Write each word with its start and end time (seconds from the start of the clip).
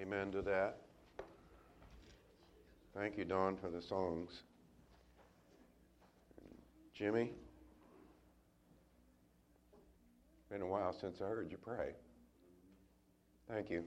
Amen 0.00 0.32
to 0.32 0.42
that. 0.42 0.78
Thank 2.96 3.16
you, 3.16 3.24
Don, 3.24 3.56
for 3.56 3.68
the 3.68 3.80
songs. 3.80 4.42
Jimmy, 6.92 7.30
been 10.50 10.62
a 10.62 10.66
while 10.66 10.92
since 10.92 11.20
I 11.20 11.24
heard 11.24 11.50
you 11.50 11.58
pray. 11.58 11.94
Thank 13.48 13.70
you. 13.70 13.84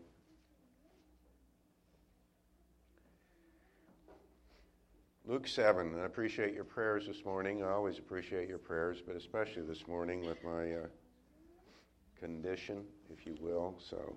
Luke 5.26 5.48
7, 5.48 5.94
I 6.00 6.06
appreciate 6.06 6.54
your 6.54 6.64
prayers 6.64 7.06
this 7.06 7.26
morning. 7.26 7.62
I 7.62 7.72
always 7.72 7.98
appreciate 7.98 8.48
your 8.48 8.58
prayers, 8.58 9.02
but 9.06 9.18
especially 9.18 9.64
this 9.64 9.86
morning 9.86 10.26
with 10.26 10.42
my 10.42 10.72
uh, 10.72 10.88
condition, 12.18 12.86
if 13.10 13.26
you 13.26 13.36
will. 13.42 13.76
So 13.78 14.16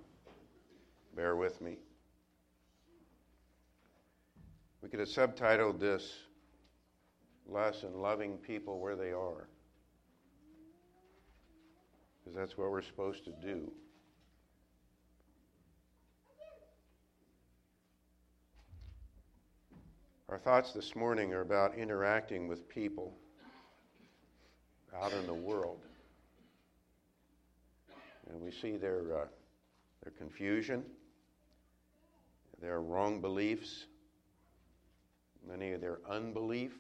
bear 1.15 1.37
with 1.37 1.61
me. 1.61 1.77
We 4.83 4.89
could 4.89 5.01
have 5.01 5.09
subtitled 5.09 5.79
this 5.79 6.11
lesson, 7.47 8.01
Loving 8.01 8.39
People 8.39 8.81
Where 8.81 8.97
They 8.97 9.13
Are, 9.13 9.49
because 12.19 12.37
that's 12.37 12.57
what 12.57 12.71
we're 12.71 12.83
supposed 12.83 13.25
to 13.25 13.33
do. 13.43 13.71
Our 20.31 20.39
thoughts 20.39 20.73
this 20.73 20.95
morning 20.95 21.35
are 21.35 21.41
about 21.41 21.75
interacting 21.75 22.47
with 22.47 22.69
people 22.69 23.17
out 24.97 25.13
in 25.13 25.27
the 25.27 25.35
world. 25.35 25.81
And 28.29 28.41
we 28.41 28.53
see 28.53 28.77
their, 28.77 29.01
uh, 29.01 29.27
their 30.05 30.13
confusion, 30.17 30.85
their 32.61 32.81
wrong 32.81 33.21
beliefs, 33.21 33.87
many 35.47 35.73
of 35.73 35.81
their 35.81 35.99
unbelief, 36.09 36.73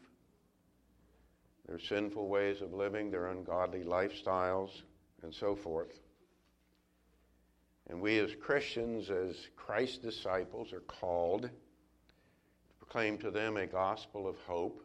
their 1.66 1.78
sinful 1.78 2.28
ways 2.28 2.60
of 2.60 2.72
living, 2.72 3.10
their 3.10 3.28
ungodly 3.28 3.82
lifestyles, 3.84 4.82
and 5.22 5.34
so 5.34 5.54
forth. 5.54 6.00
And 7.88 8.00
we 8.00 8.18
as 8.18 8.34
Christians, 8.34 9.10
as 9.10 9.36
Christ's 9.56 9.98
disciples, 9.98 10.72
are 10.72 10.80
called 10.80 11.42
to 11.42 12.74
proclaim 12.78 13.18
to 13.18 13.30
them 13.30 13.56
a 13.56 13.66
gospel 13.66 14.28
of 14.28 14.36
hope, 14.46 14.82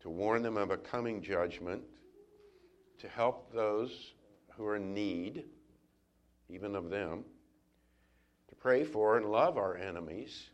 to 0.00 0.10
warn 0.10 0.42
them 0.42 0.56
of 0.56 0.70
a 0.70 0.76
coming 0.76 1.22
judgment, 1.22 1.82
to 2.98 3.08
help 3.08 3.52
those 3.54 4.12
who 4.52 4.66
are 4.66 4.76
in 4.76 4.92
need, 4.92 5.44
even 6.48 6.74
of 6.74 6.90
them, 6.90 7.24
pray 8.60 8.84
for 8.84 9.16
and 9.16 9.26
love 9.26 9.58
our 9.58 9.76
enemies, 9.76 10.50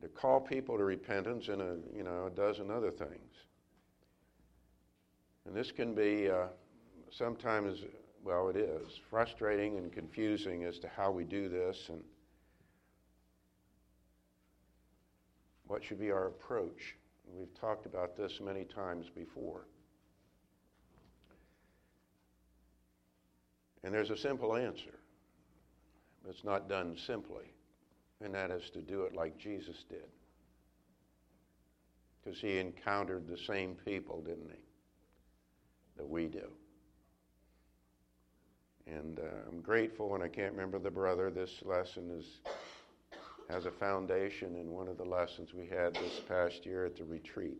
to 0.00 0.08
call 0.08 0.40
people 0.40 0.76
to 0.76 0.84
repentance, 0.84 1.48
and 1.48 1.60
a 1.60 1.76
you 1.96 2.04
know 2.04 2.26
a 2.26 2.30
dozen 2.30 2.70
other 2.70 2.90
things. 2.90 3.32
And 5.46 5.54
this 5.54 5.72
can 5.72 5.94
be 5.94 6.30
uh, 6.30 6.46
sometimes, 7.10 7.80
well, 8.24 8.48
it 8.48 8.56
is 8.56 8.98
frustrating 9.10 9.76
and 9.76 9.92
confusing 9.92 10.64
as 10.64 10.78
to 10.78 10.88
how 10.88 11.10
we 11.10 11.24
do 11.24 11.48
this 11.48 11.90
and 11.90 12.02
What 15.66 15.82
should 15.82 15.98
be 15.98 16.10
our 16.10 16.26
approach? 16.26 16.96
We've 17.36 17.54
talked 17.60 17.86
about 17.86 18.16
this 18.16 18.40
many 18.40 18.64
times 18.64 19.06
before. 19.14 19.66
And 23.82 23.92
there's 23.92 24.10
a 24.10 24.16
simple 24.16 24.56
answer. 24.56 24.98
It's 26.28 26.44
not 26.44 26.68
done 26.68 26.96
simply, 26.96 27.52
and 28.22 28.34
that 28.34 28.50
is 28.50 28.70
to 28.70 28.80
do 28.80 29.02
it 29.02 29.14
like 29.14 29.36
Jesus 29.38 29.84
did. 29.88 30.08
Because 32.22 32.40
he 32.40 32.58
encountered 32.58 33.28
the 33.28 33.36
same 33.36 33.76
people, 33.84 34.22
didn't 34.22 34.50
he? 34.50 34.62
That 35.96 36.08
we 36.08 36.26
do. 36.26 36.48
And 38.86 39.18
uh, 39.18 39.48
I'm 39.48 39.60
grateful, 39.60 40.14
and 40.14 40.22
I 40.22 40.28
can't 40.28 40.52
remember 40.52 40.78
the 40.78 40.90
brother. 40.90 41.30
This 41.30 41.62
lesson 41.64 42.10
is 42.18 42.40
has 43.50 43.66
a 43.66 43.70
foundation 43.70 44.56
in 44.56 44.70
one 44.70 44.88
of 44.88 44.96
the 44.96 45.04
lessons 45.04 45.52
we 45.52 45.66
had 45.66 45.94
this 45.94 46.20
past 46.26 46.64
year 46.64 46.86
at 46.86 46.96
the 46.96 47.04
retreat. 47.04 47.58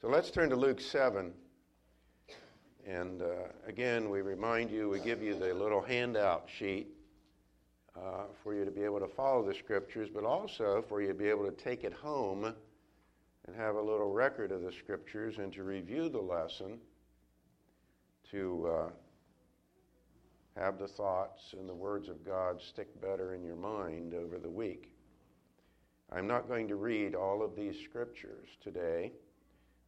So 0.00 0.08
let's 0.08 0.30
turn 0.30 0.50
to 0.50 0.56
Luke 0.56 0.80
7. 0.80 1.32
And 2.90 3.22
uh, 3.22 3.26
again, 3.68 4.10
we 4.10 4.20
remind 4.20 4.70
you, 4.70 4.90
we 4.90 4.98
give 4.98 5.22
you 5.22 5.38
the 5.38 5.54
little 5.54 5.80
handout 5.80 6.48
sheet 6.58 6.88
uh, 7.96 8.24
for 8.42 8.52
you 8.52 8.64
to 8.64 8.70
be 8.72 8.82
able 8.82 8.98
to 8.98 9.06
follow 9.06 9.46
the 9.46 9.54
scriptures, 9.54 10.08
but 10.12 10.24
also 10.24 10.84
for 10.88 11.00
you 11.00 11.06
to 11.06 11.14
be 11.14 11.28
able 11.28 11.44
to 11.44 11.52
take 11.52 11.84
it 11.84 11.92
home 11.92 12.44
and 13.46 13.56
have 13.56 13.76
a 13.76 13.80
little 13.80 14.10
record 14.10 14.50
of 14.50 14.62
the 14.62 14.72
scriptures 14.72 15.38
and 15.38 15.52
to 15.52 15.62
review 15.62 16.08
the 16.08 16.20
lesson 16.20 16.78
to. 18.30 18.68
Uh, 18.68 18.90
have 20.56 20.78
the 20.78 20.88
thoughts 20.88 21.54
and 21.58 21.68
the 21.68 21.74
words 21.74 22.08
of 22.08 22.24
God 22.26 22.60
stick 22.60 22.88
better 23.00 23.34
in 23.34 23.42
your 23.42 23.56
mind 23.56 24.14
over 24.14 24.36
the 24.36 24.50
week. 24.50 24.92
I'm 26.12 26.26
not 26.26 26.48
going 26.48 26.66
to 26.68 26.76
read 26.76 27.14
all 27.14 27.42
of 27.42 27.54
these 27.54 27.76
scriptures 27.84 28.48
today. 28.62 29.12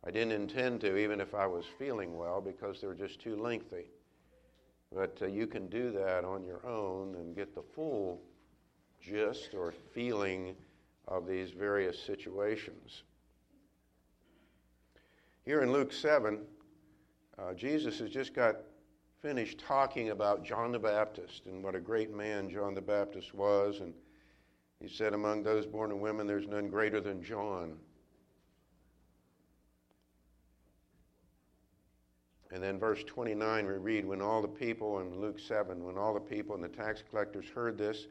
I 0.05 0.11
didn't 0.11 0.33
intend 0.33 0.81
to, 0.81 0.97
even 0.97 1.21
if 1.21 1.35
I 1.35 1.47
was 1.47 1.65
feeling 1.79 2.17
well, 2.17 2.41
because 2.41 2.81
they're 2.81 2.95
just 2.95 3.21
too 3.21 3.37
lengthy. 3.37 3.87
But 4.93 5.17
uh, 5.23 5.27
you 5.27 5.47
can 5.47 5.69
do 5.69 5.91
that 5.93 6.25
on 6.25 6.45
your 6.45 6.67
own 6.67 7.15
and 7.15 7.35
get 7.35 7.55
the 7.55 7.63
full 7.63 8.21
gist 9.01 9.55
or 9.55 9.73
feeling 9.95 10.55
of 11.09 11.27
these 11.27 11.51
various 11.51 11.99
situations. 11.99 13.03
Here 15.45 15.63
in 15.63 15.73
Luke 15.73 15.93
7, 15.93 16.41
uh, 17.39 17.55
Jesus 17.55 17.99
has 17.99 18.11
just 18.11 18.35
got 18.35 18.57
finished 19.21 19.59
talking 19.59 20.11
about 20.11 20.45
John 20.45 20.73
the 20.73 20.79
Baptist 20.79 21.47
and 21.47 21.63
what 21.63 21.75
a 21.75 21.81
great 21.81 22.15
man 22.15 22.51
John 22.51 22.75
the 22.75 22.81
Baptist 22.81 23.35
was. 23.35 23.81
And 23.81 23.95
he 24.81 24.89
said, 24.89 25.15
Among 25.15 25.43
those 25.43 25.65
born 25.65 25.93
of 25.93 25.99
women, 25.99 26.27
there's 26.27 26.47
none 26.47 26.69
greater 26.69 27.01
than 27.01 27.23
John. 27.23 27.79
And 32.53 32.63
then 32.63 32.79
verse 32.79 33.03
29, 33.05 33.67
we 33.67 33.73
read, 33.73 34.05
When 34.05 34.21
all 34.21 34.43
the 34.43 34.49
people, 34.49 35.01
in 35.01 35.21
Luke 35.21 35.39
7, 35.39 35.83
when 35.83 35.97
all 35.97 36.13
the 36.13 36.21
people 36.21 36.55
and 36.55 36.63
the 36.63 36.69
tax 36.69 37.03
collectors 37.09 37.47
heard 37.55 37.79
this, 37.79 38.07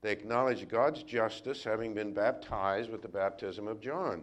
they 0.00 0.12
acknowledged 0.12 0.68
God's 0.68 1.02
justice, 1.02 1.64
having 1.64 1.92
been 1.92 2.12
baptized 2.12 2.90
with 2.90 3.02
the 3.02 3.08
baptism 3.08 3.66
of 3.66 3.80
John. 3.80 4.22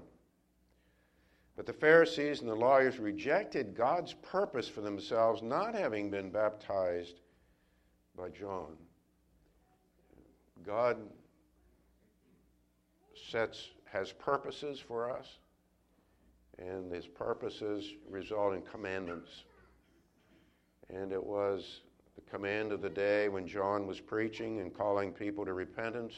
But 1.58 1.66
the 1.66 1.74
Pharisees 1.74 2.40
and 2.40 2.50
the 2.50 2.56
lawyers 2.56 2.98
rejected 2.98 3.76
God's 3.76 4.14
purpose 4.14 4.70
for 4.70 4.82
themselves, 4.82 5.42
not 5.42 5.76
having 5.76 6.10
been 6.10 6.32
baptized 6.32 7.20
by 8.16 8.30
John. 8.30 8.78
God 10.66 10.98
sets, 13.30 13.70
has 13.86 14.14
purposes 14.14 14.80
for 14.80 15.12
us, 15.12 15.40
and 16.62 16.92
his 16.92 17.08
purposes 17.08 17.94
result 18.10 18.54
in 18.54 18.62
commandments. 18.62 19.30
And 20.90 21.12
it 21.12 21.24
was 21.24 21.82
the 22.16 22.22
command 22.30 22.72
of 22.72 22.82
the 22.82 22.90
day 22.90 23.30
when 23.30 23.48
John 23.48 23.88
was 23.88 24.00
preaching 24.00 24.60
and 24.60 24.74
calling 24.74 25.12
people 25.12 25.46
to 25.46 25.54
repentance, 25.54 26.14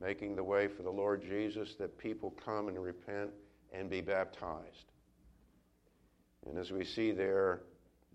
making 0.00 0.34
the 0.34 0.44
way 0.44 0.66
for 0.66 0.82
the 0.82 0.90
Lord 0.90 1.22
Jesus, 1.22 1.74
that 1.76 1.98
people 1.98 2.34
come 2.44 2.68
and 2.68 2.82
repent 2.82 3.30
and 3.72 3.88
be 3.88 4.00
baptized. 4.00 4.86
And 6.46 6.58
as 6.58 6.72
we 6.72 6.84
see 6.84 7.12
there, 7.12 7.60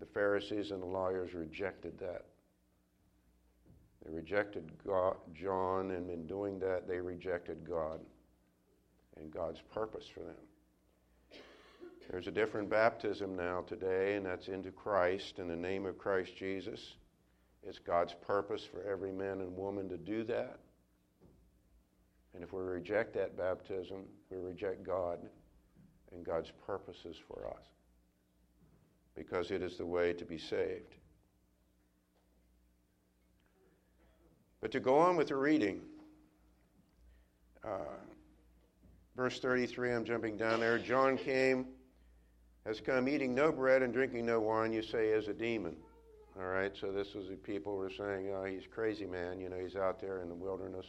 the 0.00 0.06
Pharisees 0.06 0.72
and 0.72 0.82
the 0.82 0.86
lawyers 0.86 1.32
rejected 1.32 1.98
that. 2.00 2.24
They 4.04 4.12
rejected 4.12 4.70
God, 4.84 5.16
John, 5.34 5.92
and 5.92 6.10
in 6.10 6.26
doing 6.26 6.58
that, 6.58 6.86
they 6.86 6.98
rejected 7.00 7.66
God 7.66 8.00
and 9.16 9.30
God's 9.30 9.60
purpose 9.72 10.06
for 10.12 10.20
them. 10.20 10.34
There's 12.10 12.28
a 12.28 12.32
different 12.32 12.70
baptism 12.70 13.36
now 13.36 13.62
today, 13.66 14.14
and 14.14 14.24
that's 14.24 14.48
into 14.48 14.70
Christ 14.70 15.38
in 15.38 15.48
the 15.48 15.56
name 15.56 15.86
of 15.86 15.98
Christ 15.98 16.36
Jesus. 16.36 16.94
It's 17.62 17.78
God's 17.78 18.14
purpose 18.14 18.64
for 18.64 18.82
every 18.82 19.10
man 19.10 19.40
and 19.40 19.56
woman 19.56 19.88
to 19.88 19.96
do 19.96 20.22
that. 20.24 20.58
And 22.34 22.44
if 22.44 22.52
we 22.52 22.62
reject 22.62 23.14
that 23.14 23.36
baptism, 23.36 24.04
we 24.30 24.36
reject 24.36 24.84
God 24.84 25.18
and 26.12 26.24
God's 26.24 26.52
purposes 26.66 27.16
for 27.26 27.48
us 27.48 27.64
because 29.16 29.50
it 29.50 29.62
is 29.62 29.78
the 29.78 29.86
way 29.86 30.12
to 30.12 30.24
be 30.24 30.38
saved. 30.38 30.94
But 34.60 34.70
to 34.72 34.80
go 34.80 34.98
on 34.98 35.16
with 35.16 35.28
the 35.28 35.36
reading, 35.36 35.80
uh, 37.64 37.78
verse 39.16 39.40
33, 39.40 39.92
I'm 39.92 40.04
jumping 40.04 40.36
down 40.36 40.60
there. 40.60 40.78
John 40.78 41.16
came, 41.16 41.66
has 42.66 42.80
come 42.80 43.08
eating 43.08 43.34
no 43.34 43.52
bread 43.52 43.82
and 43.82 43.92
drinking 43.92 44.26
no 44.26 44.40
wine, 44.40 44.72
you 44.72 44.82
say, 44.82 45.12
as 45.12 45.28
a 45.28 45.34
demon. 45.34 45.76
All 46.38 46.46
right, 46.46 46.72
so 46.78 46.92
this 46.92 47.14
was 47.14 47.28
the 47.28 47.36
people 47.36 47.76
were 47.76 47.90
saying, 47.90 48.30
oh, 48.34 48.44
he's 48.44 48.66
crazy 48.70 49.06
man. 49.06 49.40
You 49.40 49.48
know, 49.48 49.58
he's 49.58 49.76
out 49.76 50.00
there 50.00 50.20
in 50.20 50.28
the 50.28 50.34
wilderness 50.34 50.86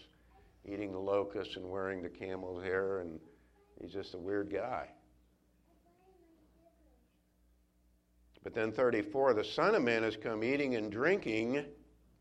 eating 0.66 0.92
the 0.92 1.00
locusts 1.00 1.56
and 1.56 1.70
wearing 1.70 2.02
the 2.02 2.10
camel's 2.10 2.64
hair, 2.64 3.00
and 3.00 3.20
he's 3.80 3.94
just 3.94 4.14
a 4.14 4.18
weird 4.18 4.52
guy. 4.52 4.88
But 8.44 8.54
then 8.54 8.72
34, 8.72 9.34
the 9.34 9.44
Son 9.44 9.76
of 9.76 9.82
Man 9.82 10.04
has 10.04 10.16
come 10.18 10.44
eating 10.44 10.76
and 10.76 10.92
drinking, 10.92 11.66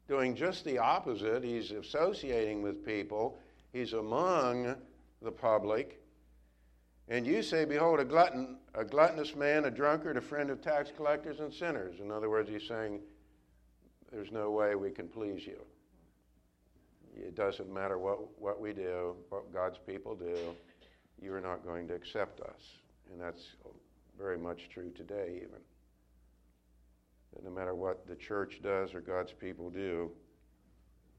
doing 0.08 0.34
just 0.34 0.64
the 0.64 0.78
opposite. 0.78 1.44
He's 1.44 1.70
associating 1.70 2.62
with 2.62 2.84
people, 2.84 3.38
he's 3.72 3.92
among 3.92 4.76
the 5.22 5.32
public. 5.32 6.00
And 7.08 7.26
you 7.26 7.42
say, 7.42 7.64
Behold, 7.64 8.00
a 8.00 8.04
glutton, 8.04 8.58
a 8.74 8.84
gluttonous 8.84 9.36
man, 9.36 9.64
a 9.64 9.70
drunkard, 9.70 10.16
a 10.16 10.20
friend 10.20 10.50
of 10.50 10.60
tax 10.60 10.90
collectors 10.96 11.40
and 11.40 11.52
sinners. 11.52 12.00
In 12.00 12.10
other 12.10 12.28
words, 12.28 12.50
he's 12.50 12.66
saying, 12.66 13.00
There's 14.10 14.32
no 14.32 14.50
way 14.50 14.74
we 14.74 14.90
can 14.90 15.08
please 15.08 15.46
you. 15.46 15.64
It 17.16 17.34
doesn't 17.34 17.72
matter 17.72 17.98
what, 17.98 18.18
what 18.38 18.60
we 18.60 18.72
do, 18.72 19.16
what 19.30 19.52
God's 19.52 19.78
people 19.78 20.14
do, 20.14 20.36
you're 21.22 21.40
not 21.40 21.64
going 21.64 21.88
to 21.88 21.94
accept 21.94 22.40
us. 22.40 22.78
And 23.10 23.20
that's 23.20 23.54
very 24.18 24.36
much 24.36 24.68
true 24.68 24.90
today, 24.90 25.36
even. 25.36 25.60
That 27.32 27.44
no 27.44 27.50
matter 27.50 27.74
what 27.74 28.06
the 28.06 28.16
church 28.16 28.60
does 28.62 28.94
or 28.94 29.00
God's 29.00 29.32
people 29.32 29.70
do, 29.70 30.10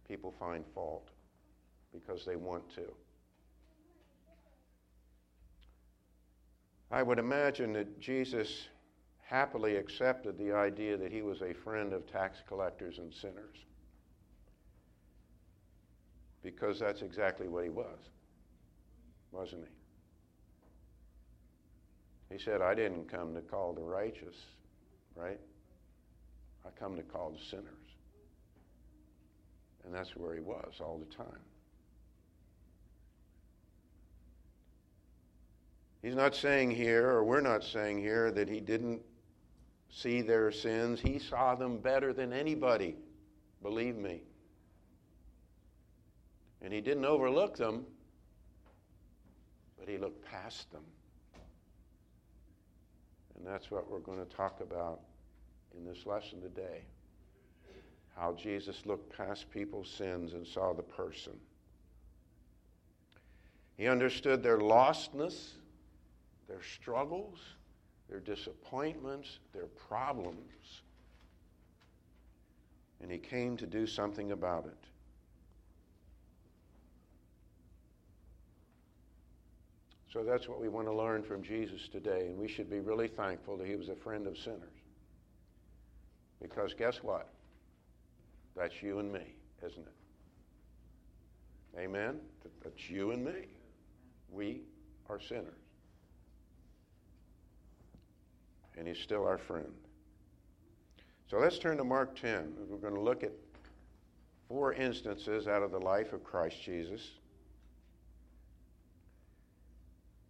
people 0.07 0.33
find 0.37 0.63
fault 0.73 1.09
because 1.93 2.25
they 2.25 2.35
want 2.35 2.69
to. 2.75 2.93
I 6.91 7.03
would 7.03 7.19
imagine 7.19 7.73
that 7.73 7.99
Jesus 7.99 8.67
happily 9.21 9.75
accepted 9.75 10.37
the 10.37 10.53
idea 10.53 10.95
that 10.97 11.11
he 11.11 11.21
was 11.21 11.41
a 11.41 11.53
friend 11.53 11.91
of 11.91 12.09
tax 12.09 12.37
collectors 12.47 12.97
and 12.97 13.13
sinners 13.13 13.57
because 16.43 16.79
that's 16.79 17.01
exactly 17.01 17.49
what 17.49 17.65
he 17.65 17.69
was, 17.69 17.99
wasn't 19.33 19.65
he? 22.29 22.35
He 22.35 22.41
said, 22.41 22.61
I 22.61 22.73
didn't 22.73 23.11
come 23.11 23.33
to 23.35 23.41
call 23.41 23.73
the 23.73 23.81
righteous, 23.81 24.35
right? 25.15 25.39
I 26.65 26.69
come 26.79 26.95
to 26.95 27.03
call 27.03 27.31
the 27.31 27.43
sinners. 27.49 27.67
And 29.85 29.93
that's 29.93 30.15
where 30.15 30.33
he 30.33 30.41
was 30.41 30.75
all 30.79 30.99
the 30.99 31.15
time. 31.15 31.39
He's 36.07 36.15
not 36.15 36.35
saying 36.35 36.71
here, 36.71 37.05
or 37.09 37.25
we're 37.25 37.41
not 37.41 37.65
saying 37.65 37.99
here, 37.99 38.31
that 38.31 38.47
he 38.47 38.61
didn't 38.61 39.01
see 39.89 40.21
their 40.21 40.53
sins. 40.53 41.01
He 41.01 41.19
saw 41.19 41.53
them 41.53 41.79
better 41.79 42.13
than 42.13 42.31
anybody. 42.31 42.95
Believe 43.61 43.97
me. 43.97 44.21
And 46.61 46.71
he 46.71 46.79
didn't 46.79 47.03
overlook 47.03 47.57
them, 47.57 47.85
but 49.77 49.89
he 49.89 49.97
looked 49.97 50.23
past 50.23 50.71
them. 50.71 50.85
And 53.35 53.45
that's 53.45 53.69
what 53.69 53.91
we're 53.91 53.99
going 53.99 54.25
to 54.25 54.33
talk 54.33 54.61
about 54.61 55.01
in 55.77 55.83
this 55.83 56.05
lesson 56.05 56.39
today. 56.39 56.85
How 58.15 58.31
Jesus 58.31 58.85
looked 58.85 59.11
past 59.17 59.51
people's 59.51 59.89
sins 59.89 60.31
and 60.31 60.47
saw 60.47 60.71
the 60.71 60.83
person. 60.83 61.33
He 63.75 63.89
understood 63.89 64.41
their 64.41 64.59
lostness 64.59 65.49
their 66.47 66.61
struggles, 66.61 67.39
their 68.09 68.19
disappointments, 68.19 69.39
their 69.53 69.67
problems. 69.87 70.81
And 73.01 73.11
he 73.11 73.17
came 73.17 73.57
to 73.57 73.67
do 73.67 73.85
something 73.85 74.31
about 74.31 74.65
it. 74.65 74.87
So 80.11 80.23
that's 80.23 80.47
what 80.47 80.59
we 80.59 80.69
want 80.69 80.87
to 80.87 80.93
learn 80.93 81.21
from 81.21 81.43
Jesus 81.43 81.87
today. 81.89 82.27
And 82.27 82.37
we 82.37 82.47
should 82.47 82.69
be 82.69 82.79
really 82.79 83.07
thankful 83.07 83.57
that 83.57 83.67
he 83.67 83.75
was 83.75 83.89
a 83.89 83.95
friend 83.95 84.25
of 84.25 84.37
sinners. 84.37 84.63
Because 86.41 86.73
guess 86.73 87.03
what? 87.03 87.27
That's 88.55 88.81
you 88.81 88.99
and 88.99 89.11
me, 89.11 89.35
isn't 89.63 89.85
it? 89.85 89.93
Amen? 91.79 92.19
That's 92.63 92.89
you 92.89 93.11
and 93.11 93.23
me. 93.23 93.47
We 94.31 94.61
are 95.09 95.19
sinners. 95.19 95.66
And 98.77 98.87
he's 98.87 98.99
still 98.99 99.25
our 99.25 99.37
friend. 99.37 99.71
So 101.29 101.37
let's 101.39 101.59
turn 101.59 101.77
to 101.77 101.83
Mark 101.83 102.19
10. 102.19 102.53
We're 102.69 102.77
going 102.77 102.93
to 102.93 103.01
look 103.01 103.23
at 103.23 103.31
four 104.47 104.73
instances 104.73 105.47
out 105.47 105.63
of 105.63 105.71
the 105.71 105.79
life 105.79 106.13
of 106.13 106.23
Christ 106.23 106.61
Jesus 106.63 107.01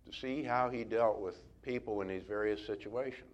to 0.10 0.18
see 0.18 0.42
how 0.42 0.70
he 0.70 0.84
dealt 0.84 1.20
with 1.20 1.36
people 1.62 2.02
in 2.02 2.08
these 2.08 2.24
various 2.24 2.66
situations. 2.66 3.30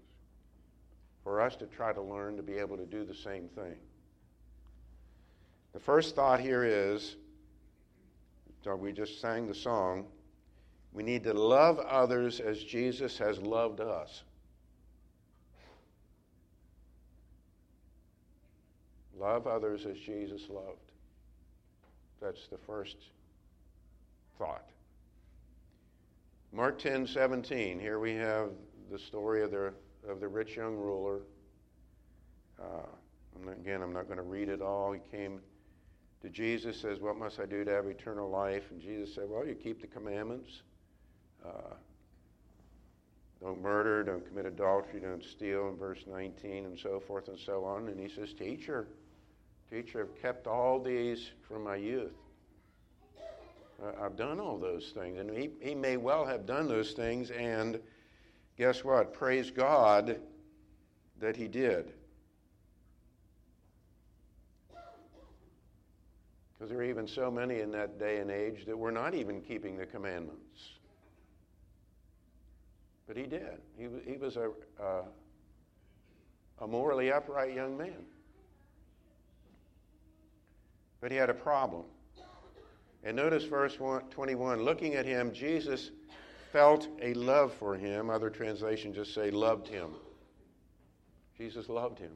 For 1.24 1.40
us 1.40 1.56
to 1.58 1.68
try 1.68 1.94
to 1.94 2.02
learn 2.02 2.36
to 2.36 2.44
be 2.44 2.54
able 2.54 2.76
to 2.76 2.86
do 2.86 3.06
the 3.06 3.16
same 3.16 3.48
thing. 3.50 3.76
The 5.72 5.80
first 5.80 6.16
thought 6.16 6.42
here 6.42 6.66
is 6.66 7.16
so 8.64 8.76
we 8.76 8.94
just 8.94 9.20
sang 9.20 9.48
the 9.48 9.56
song. 9.56 10.06
We 10.94 11.04
need 11.04 11.24
to 11.26 11.34
love 11.34 11.80
others 11.80 12.40
as 12.40 12.64
Jesus 12.64 13.18
has 13.18 13.40
loved 13.40 13.82
us. 13.82 14.24
Love 19.24 19.48
others 19.48 19.86
as 19.86 19.98
Jesus 19.98 20.42
loved. 20.50 20.92
That's 22.22 22.46
the 22.48 22.58
first 22.58 22.98
thought. 24.38 24.68
Mark 26.52 26.78
10 26.78 27.08
17. 27.08 27.80
Here 27.80 28.00
we 28.00 28.16
have 28.16 28.50
the 28.92 29.00
story 29.00 29.42
of 29.42 29.52
the, 29.52 29.74
of 30.10 30.20
the 30.20 30.28
rich 30.28 30.58
young 30.58 30.76
ruler. 30.76 31.22
Uh, 32.62 32.86
I'm 33.38 33.46
not, 33.46 33.54
again, 33.54 33.82
I'm 33.82 33.94
not 33.94 34.08
going 34.08 34.18
to 34.18 34.24
read 34.24 34.50
it 34.50 34.62
all. 34.62 34.92
He 34.92 35.00
came 35.10 35.40
to 36.22 36.30
Jesus, 36.30 36.82
says, 36.82 37.00
What 37.00 37.16
must 37.16 37.40
I 37.40 37.46
do 37.46 37.64
to 37.64 37.72
have 37.72 37.88
eternal 37.88 38.30
life? 38.30 38.64
And 38.72 38.82
Jesus 38.82 39.16
said, 39.16 39.30
Well, 39.30 39.48
you 39.48 39.56
keep 39.56 39.80
the 39.80 39.88
commandments. 39.88 40.64
Uh, 41.46 41.76
don't 43.42 43.62
murder, 43.62 44.04
don't 44.04 44.28
commit 44.28 44.46
adultery, 44.46 45.00
don't 45.00 45.24
steal, 45.24 45.70
in 45.70 45.78
verse 45.78 46.04
19, 46.12 46.66
and 46.66 46.78
so 46.78 47.00
forth 47.00 47.30
and 47.30 47.40
so 47.40 47.64
on. 47.64 47.88
And 47.88 47.98
he 47.98 48.10
says, 48.14 48.34
Teacher, 48.34 48.88
Teacher, 49.70 50.02
I've 50.02 50.22
kept 50.22 50.48
all 50.48 50.80
these 50.80 51.32
from 51.48 51.64
my 51.64 51.76
youth. 51.76 52.14
I've 54.02 54.16
done 54.16 54.40
all 54.40 54.58
those 54.58 54.92
things. 54.96 55.20
And 55.20 55.30
he, 55.30 55.50
he 55.62 55.76
may 55.76 55.98
well 55.98 56.26
have 56.26 56.46
done 56.46 56.68
those 56.68 56.94
things, 56.94 57.32
and 57.32 57.80
guess 58.58 58.84
what? 58.84 59.14
Praise 59.14 59.52
God 59.52 60.20
that 61.20 61.36
he 61.36 61.48
did. 61.48 61.92
Because 66.54 66.70
there 66.70 66.80
are 66.80 66.84
even 66.84 67.08
so 67.08 67.30
many 67.30 67.60
in 67.60 67.72
that 67.72 68.00
day 68.00 68.20
and 68.20 68.32
age 68.32 68.66
that 68.66 68.78
were 68.78 68.92
not 68.92 69.14
even 69.16 69.42
keeping 69.42 69.78
the 69.78 69.86
commandments. 69.86 70.70
But 73.06 73.18
he 73.18 73.24
did. 73.24 73.60
He, 73.78 73.88
he 74.10 74.18
was 74.18 74.38
a, 74.38 74.52
a, 74.82 75.04
a 76.60 76.68
morally 76.68 77.12
upright 77.12 77.54
young 77.54 77.78
man. 77.78 78.06
But 81.04 81.12
he 81.12 81.18
had 81.18 81.30
a 81.30 81.34
problem. 81.34 81.84
And 83.04 83.18
notice 83.18 83.44
verse 83.44 83.76
21 83.76 84.64
looking 84.64 84.96
at 84.96 85.06
him, 85.06 85.34
Jesus 85.34 85.92
felt 86.54 86.88
a 87.02 87.14
love 87.16 87.54
for 87.56 87.76
him. 87.76 88.10
Other 88.10 88.30
translations 88.30 88.96
just 88.96 89.14
say 89.14 89.30
loved 89.30 89.68
him. 89.68 89.90
Jesus 91.38 91.68
loved 91.68 92.00
him. 92.00 92.14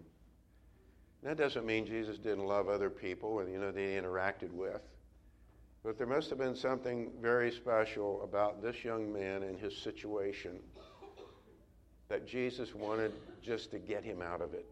That 1.22 1.36
doesn't 1.36 1.65
mean 1.65 1.86
Jesus 1.86 2.17
didn't 2.17 2.46
love 2.46 2.70
other 2.70 2.89
people, 2.89 3.32
or 3.32 3.50
you 3.50 3.60
know, 3.60 3.74
that 3.74 3.79
he 3.79 3.88
interacted 3.88 4.53
with. 4.53 4.82
But 5.84 5.98
there 5.98 6.08
must 6.08 6.29
have 6.29 6.39
been 6.39 6.56
something 6.56 7.12
very 7.22 7.51
special 7.51 8.24
about 8.24 8.62
this 8.62 8.86
young 8.86 9.12
man 9.12 9.44
and 9.44 9.60
his 9.60 9.75
situation 9.75 10.62
that 12.08 12.25
Jesus 12.25 12.74
wanted 12.74 13.12
just 13.41 13.70
to 13.72 13.79
get 13.79 14.06
him 14.06 14.22
out 14.22 14.39
of 14.39 14.53
it, 14.53 14.70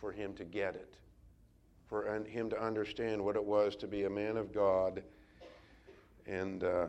for 0.00 0.12
him 0.12 0.34
to 0.34 0.44
get 0.44 0.76
it 0.76 0.94
for 1.88 2.04
him 2.26 2.50
to 2.50 2.62
understand 2.62 3.24
what 3.24 3.36
it 3.36 3.44
was 3.44 3.74
to 3.76 3.86
be 3.86 4.04
a 4.04 4.10
man 4.10 4.36
of 4.36 4.52
God 4.52 5.02
and 6.26 6.62
uh, 6.62 6.86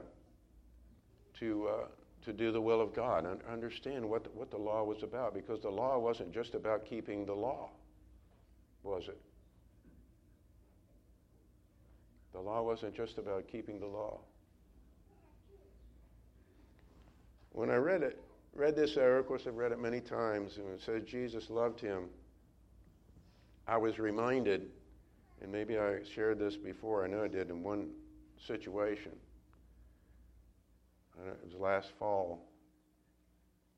to, 1.39 1.67
uh, 1.67 1.85
to 2.25 2.33
do 2.33 2.51
the 2.51 2.59
will 2.59 2.81
of 2.81 2.93
God 2.93 3.25
and 3.25 3.39
understand 3.49 4.07
what, 4.07 4.33
what 4.35 4.51
the 4.51 4.57
law 4.57 4.83
was 4.83 5.03
about 5.03 5.33
because 5.33 5.61
the 5.61 5.69
law 5.69 5.97
wasn't 5.97 6.33
just 6.33 6.53
about 6.53 6.85
keeping 6.85 7.25
the 7.25 7.33
law, 7.33 7.69
was 8.83 9.07
it? 9.07 9.19
The 12.33 12.39
law 12.41 12.61
wasn't 12.61 12.95
just 12.95 13.17
about 13.17 13.47
keeping 13.47 13.79
the 13.79 13.87
law. 13.87 14.19
When 17.53 17.69
I 17.69 17.75
read 17.75 18.03
it, 18.03 18.21
read 18.53 18.75
this, 18.75 18.97
of 18.97 19.27
course, 19.27 19.43
I've 19.47 19.55
read 19.55 19.71
it 19.71 19.79
many 19.79 20.01
times, 20.01 20.57
and 20.57 20.67
it 20.69 20.81
says 20.81 21.03
Jesus 21.03 21.49
loved 21.49 21.79
him 21.79 22.09
I 23.69 23.77
was 23.77 23.99
reminded, 23.99 24.71
and 25.41 25.51
maybe 25.51 25.77
I 25.77 25.99
shared 26.03 26.39
this 26.39 26.57
before, 26.57 27.03
I 27.03 27.07
know 27.07 27.23
I 27.23 27.27
did 27.27 27.49
in 27.49 27.63
one 27.63 27.89
situation. 28.45 29.11
It 31.27 31.37
was 31.43 31.53
last 31.53 31.91
fall. 31.99 32.45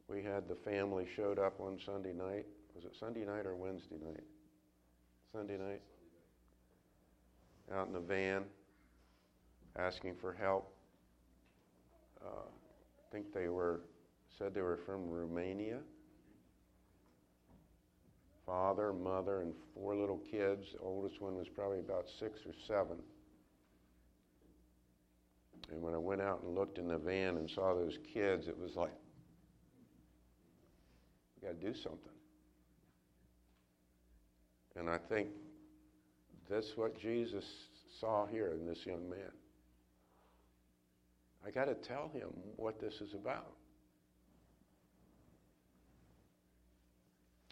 We 0.08 0.22
had 0.22 0.48
the 0.48 0.56
family 0.56 1.08
showed 1.16 1.40
up 1.40 1.60
one 1.60 1.80
Sunday 1.84 2.14
night. 2.14 2.46
Was 2.76 2.86
it 2.86 2.96
Sunday 3.00 3.26
night 3.26 3.46
or 3.46 3.56
Wednesday 3.56 3.98
night? 4.04 4.24
Sunday 5.32 5.58
night. 5.58 5.82
Out 7.74 7.88
in 7.88 7.94
the 7.94 8.00
van, 8.00 8.44
asking 9.78 10.16
for 10.16 10.34
help. 10.34 10.74
Uh, 12.24 12.28
I 12.28 13.12
think 13.12 13.34
they 13.34 13.48
were 13.48 13.82
said 14.38 14.54
they 14.54 14.62
were 14.62 14.80
from 14.86 15.10
Romania 15.10 15.80
father, 18.52 18.92
mother, 18.92 19.42
and 19.42 19.54
four 19.74 19.96
little 19.96 20.20
kids. 20.30 20.74
The 20.74 20.80
oldest 20.80 21.22
one 21.22 21.38
was 21.38 21.48
probably 21.48 21.80
about 21.80 22.06
six 22.20 22.42
or 22.46 22.52
seven. 22.68 22.98
And 25.72 25.82
when 25.82 25.94
I 25.94 25.98
went 25.98 26.20
out 26.20 26.42
and 26.44 26.54
looked 26.54 26.78
in 26.78 26.90
the 26.90 26.98
van 26.98 27.38
and 27.38 27.50
saw 27.50 27.74
those 27.74 27.98
kids, 28.14 28.50
it 28.50 28.60
was 28.60 28.76
like, 28.76 28.92
we 31.42 31.48
got 31.48 31.62
to 31.62 31.66
do 31.66 31.74
something. 31.74 32.12
And 34.76 34.90
I 34.90 34.98
think 34.98 35.30
that's 36.50 36.74
what 36.76 37.00
Jesus 37.00 37.46
saw 38.02 38.26
here 38.26 38.54
in 38.60 38.68
this 38.68 38.86
young 38.86 39.10
man. 39.10 39.32
I 41.46 41.52
got 41.52 41.66
to 41.66 41.76
tell 41.76 42.12
him 42.14 42.32
what 42.58 42.82
this 42.82 42.96
is 42.96 43.14
about. 43.14 43.54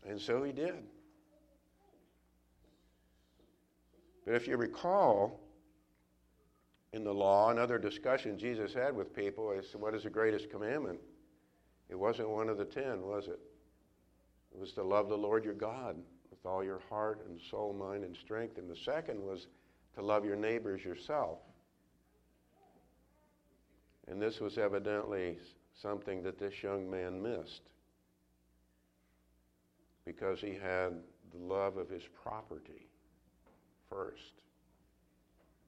And 0.07 0.19
so 0.19 0.43
he 0.43 0.51
did. 0.51 0.83
But 4.25 4.35
if 4.35 4.47
you 4.47 4.57
recall, 4.57 5.39
in 6.93 7.03
the 7.03 7.13
law 7.13 7.49
and 7.49 7.59
other 7.59 7.77
discussions 7.77 8.41
Jesus 8.41 8.73
had 8.73 8.95
with 8.95 9.15
people, 9.15 9.53
to 9.71 9.77
what 9.77 9.93
is 9.93 10.03
the 10.03 10.09
greatest 10.09 10.49
commandment, 10.49 10.99
it 11.89 11.97
wasn't 11.97 12.29
one 12.29 12.49
of 12.49 12.57
the 12.57 12.65
ten, 12.65 13.01
was 13.01 13.27
it? 13.27 13.39
It 14.53 14.59
was 14.59 14.71
to 14.73 14.83
love 14.83 15.09
the 15.09 15.17
Lord 15.17 15.43
your 15.43 15.53
God 15.53 15.95
with 16.29 16.45
all 16.45 16.63
your 16.63 16.81
heart 16.89 17.25
and 17.27 17.39
soul, 17.39 17.73
mind, 17.73 18.03
and 18.03 18.15
strength. 18.15 18.57
And 18.57 18.69
the 18.69 18.75
second 18.75 19.21
was 19.21 19.47
to 19.95 20.01
love 20.01 20.25
your 20.25 20.35
neighbors 20.35 20.83
yourself. 20.83 21.39
And 24.07 24.21
this 24.21 24.39
was 24.39 24.57
evidently 24.57 25.37
something 25.79 26.23
that 26.23 26.39
this 26.39 26.63
young 26.63 26.89
man 26.89 27.21
missed 27.21 27.61
because 30.09 30.41
he 30.41 30.55
had 30.55 30.93
the 31.29 31.37
love 31.37 31.77
of 31.77 31.87
his 31.87 32.01
property 32.23 32.87
first. 33.91 34.33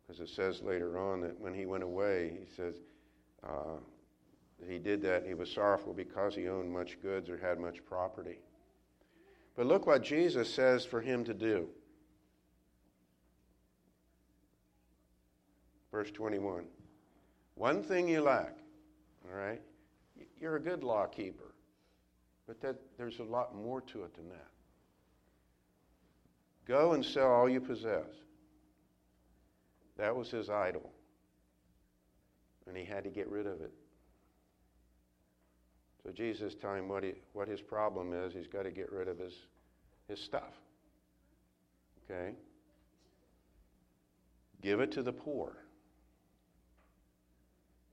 Because 0.02 0.20
it 0.20 0.30
says 0.34 0.64
later 0.64 0.98
on 0.98 1.22
that 1.22 1.40
when 1.40 1.54
he 1.54 1.68
went 1.68 1.84
away, 1.84 2.40
he 2.40 2.56
says 2.56 2.74
uh, 3.48 3.78
he 4.68 4.80
did 4.80 5.00
that. 5.04 5.28
He 5.28 5.36
was 5.36 5.52
sorrowful 5.52 5.94
because 5.94 6.34
he 6.34 6.48
owned 6.48 6.72
much 6.72 7.00
goods 7.04 7.30
or 7.30 7.38
had 7.38 7.60
much 7.60 7.86
property. 7.86 8.40
But 9.56 9.68
look 9.68 9.86
what 9.86 10.02
Jesus 10.02 10.52
says 10.52 10.86
for 10.86 11.02
him 11.02 11.24
to 11.26 11.36
do. 11.36 11.68
Verse 15.92 16.10
21. 16.10 16.64
One 17.54 17.84
thing 17.84 18.08
you 18.08 18.22
lack, 18.22 18.58
all 19.24 19.38
right? 19.38 19.62
You're 20.40 20.56
a 20.56 20.60
good 20.60 20.84
law 20.84 21.06
keeper. 21.06 21.51
But 22.52 22.60
that, 22.64 22.76
there's 22.98 23.20
a 23.20 23.24
lot 23.24 23.56
more 23.56 23.80
to 23.80 24.04
it 24.04 24.14
than 24.14 24.28
that. 24.28 24.48
Go 26.68 26.92
and 26.92 27.06
sell 27.06 27.32
all 27.32 27.48
you 27.48 27.62
possess. 27.62 28.10
That 29.96 30.14
was 30.14 30.30
his 30.30 30.50
idol. 30.50 30.92
And 32.68 32.76
he 32.76 32.84
had 32.84 33.06
to 33.06 33.10
get 33.10 33.30
rid 33.30 33.48
of 33.48 33.62
it. 33.62 33.72
So 36.04 36.12
Jesus 36.12 36.54
telling 36.54 36.80
him 36.80 36.90
what, 36.90 37.06
he, 37.06 37.14
what 37.32 37.48
his 37.48 37.62
problem 37.62 38.12
is, 38.12 38.34
he's 38.34 38.48
got 38.48 38.64
to 38.64 38.72
get 38.72 38.92
rid 38.92 39.08
of 39.08 39.18
his, 39.18 39.34
his 40.10 40.20
stuff. 40.20 40.60
Okay? 42.04 42.36
Give 44.62 44.82
it 44.82 44.92
to 44.92 45.04
the 45.04 45.14
poor. 45.14 45.56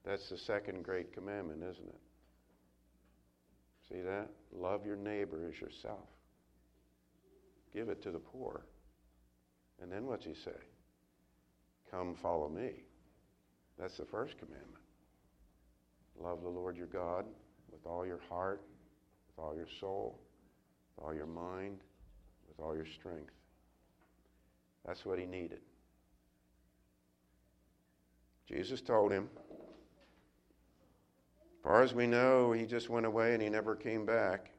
That's 0.05 0.29
the 0.29 0.37
second 0.37 0.83
great 0.83 1.13
commandment, 1.13 1.63
isn't 1.63 1.89
it? 1.89 2.01
See 3.89 4.01
that? 4.01 4.29
Love 4.53 4.85
your 4.85 4.97
neighbor 4.97 5.49
as 5.49 5.61
yourself. 5.61 6.09
Give 7.73 7.89
it 7.89 8.03
to 8.03 8.11
the 8.11 8.19
poor. 8.19 8.67
And 9.81 9.91
then 9.91 10.07
what's 10.07 10.25
he 10.25 10.35
say? 10.35 10.57
Come 11.91 12.15
follow 12.15 12.49
me. 12.49 12.83
That's 13.79 13.97
the 13.97 14.05
first 14.05 14.37
commandment. 14.39 14.83
Love 16.21 16.43
the 16.43 16.49
Lord 16.49 16.77
your 16.77 16.87
God 16.87 17.25
with 17.71 17.87
all 17.87 18.05
your 18.05 18.21
heart, 18.29 18.63
with 19.29 19.45
all 19.45 19.55
your 19.55 19.69
soul, 19.81 20.19
with 20.97 21.07
all 21.07 21.15
your 21.15 21.27
mind, 21.27 21.79
with 22.49 22.65
all 22.65 22.75
your 22.75 22.87
strength. 22.87 23.33
That's 24.85 25.07
what 25.07 25.19
he 25.19 25.27
needed. 25.27 25.61
Jesus 28.49 28.81
told 28.81 29.13
him, 29.13 29.29
far 31.63 31.83
as 31.83 31.95
we 31.95 32.07
know, 32.07 32.53
he 32.53 32.67
just 32.67 32.89
went 32.89 33.07
away 33.07 33.35
and 33.35 33.43
he 33.43 33.49
never 33.49 33.75
came 33.75 34.07
back. 34.07 34.51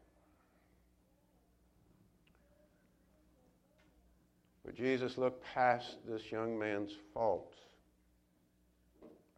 But 4.65 4.75
Jesus 4.75 5.17
looked 5.17 5.43
past 5.43 5.97
this 6.07 6.31
young 6.31 6.57
man's 6.57 6.91
faults 7.13 7.57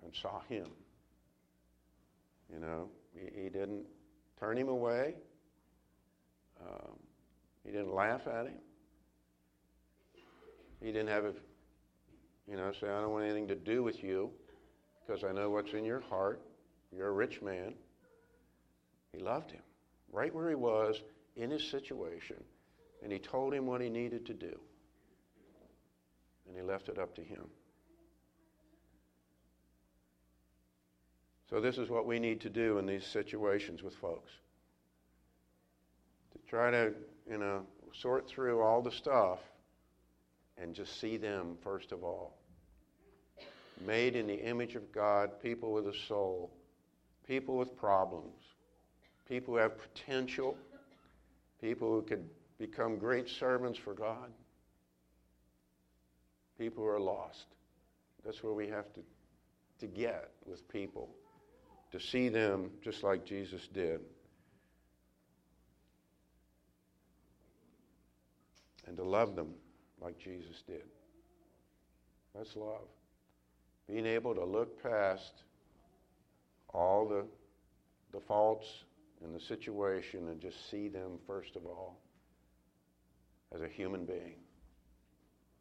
and 0.03 0.13
saw 0.13 0.41
him. 0.50 0.68
You 2.51 2.60
know, 2.60 2.89
he, 3.13 3.44
he 3.44 3.50
didn't 3.50 3.86
turn 4.39 4.58
him 4.58 4.68
away. 4.68 5.15
Um, 6.62 6.98
he 7.63 7.72
didn't 7.72 7.94
laugh 7.94 8.27
at 8.27 8.48
him. 8.48 8.60
He 10.82 10.88
didn't 10.88 11.10
have 11.10 11.25
a, 11.25 11.34
you 12.48 12.58
know, 12.58 12.72
say, 12.72 12.88
I 12.88 13.01
don't 13.01 13.12
want 13.12 13.24
anything 13.24 13.48
to 13.50 13.56
do 13.56 13.84
with 13.84 14.03
you 14.03 14.32
because 15.06 15.24
I 15.24 15.32
know 15.32 15.50
what's 15.50 15.74
in 15.74 15.86
your 15.86 16.01
heart. 16.01 16.41
You're 16.95 17.07
a 17.07 17.13
rich 17.13 17.41
man. 17.41 17.74
He 19.13 19.19
loved 19.19 19.51
him 19.51 19.62
right 20.12 20.33
where 20.33 20.50
he 20.50 20.55
was 20.55 21.01
in 21.36 21.50
his 21.50 21.63
situation, 21.63 22.43
and 23.01 23.12
he 23.12 23.19
told 23.19 23.53
him 23.53 23.65
what 23.65 23.81
he 23.81 23.89
needed 23.89 24.25
to 24.25 24.33
do. 24.33 24.60
And 26.48 26.55
he 26.55 26.62
left 26.62 26.89
it 26.89 26.98
up 26.98 27.15
to 27.15 27.21
him. 27.21 27.48
So, 31.50 31.60
this 31.60 31.77
is 31.77 31.89
what 31.89 32.05
we 32.05 32.19
need 32.19 32.41
to 32.41 32.50
do 32.50 32.77
in 32.77 32.86
these 32.86 33.05
situations 33.05 33.83
with 33.83 33.93
folks 33.95 34.31
to 36.31 36.50
try 36.50 36.71
to, 36.71 36.93
you 37.29 37.38
know, 37.38 37.65
sort 37.93 38.27
through 38.27 38.62
all 38.62 38.81
the 38.81 38.91
stuff 38.91 39.39
and 40.57 40.74
just 40.74 41.00
see 41.00 41.17
them 41.17 41.57
first 41.62 41.91
of 41.91 42.03
all. 42.03 42.38
Made 43.86 44.15
in 44.15 44.27
the 44.27 44.36
image 44.36 44.75
of 44.75 44.91
God, 44.93 45.41
people 45.41 45.74
with 45.74 45.88
a 45.88 45.98
soul 46.07 46.51
people 47.31 47.55
with 47.55 47.77
problems, 47.77 48.43
people 49.25 49.53
who 49.53 49.59
have 49.61 49.71
potential, 49.77 50.57
people 51.61 51.89
who 51.89 52.01
could 52.01 52.25
become 52.59 52.97
great 52.97 53.29
servants 53.29 53.79
for 53.79 53.93
God, 53.93 54.29
people 56.59 56.83
who 56.83 56.89
are 56.89 57.00
lost. 57.00 57.45
That's 58.25 58.43
where 58.43 58.51
we 58.51 58.67
have 58.67 58.91
to, 58.95 59.00
to 59.79 59.88
get 59.88 60.29
with 60.45 60.67
people, 60.67 61.07
to 61.93 62.01
see 62.01 62.27
them 62.27 62.69
just 62.83 63.01
like 63.01 63.23
Jesus 63.23 63.65
did. 63.73 64.01
And 68.88 68.97
to 68.97 69.03
love 69.05 69.38
them 69.38 69.53
like 70.01 70.19
Jesus 70.19 70.63
did. 70.67 70.83
That's 72.35 72.57
love. 72.57 72.89
Being 73.88 74.05
able 74.05 74.35
to 74.35 74.43
look 74.43 74.83
past 74.83 75.43
all 76.73 77.07
the, 77.07 77.25
the 78.11 78.19
faults 78.19 78.83
in 79.23 79.33
the 79.33 79.39
situation 79.39 80.27
and 80.29 80.41
just 80.41 80.69
see 80.69 80.87
them, 80.87 81.19
first 81.27 81.55
of 81.55 81.65
all, 81.65 81.99
as 83.53 83.61
a 83.61 83.67
human 83.67 84.05
being 84.05 84.35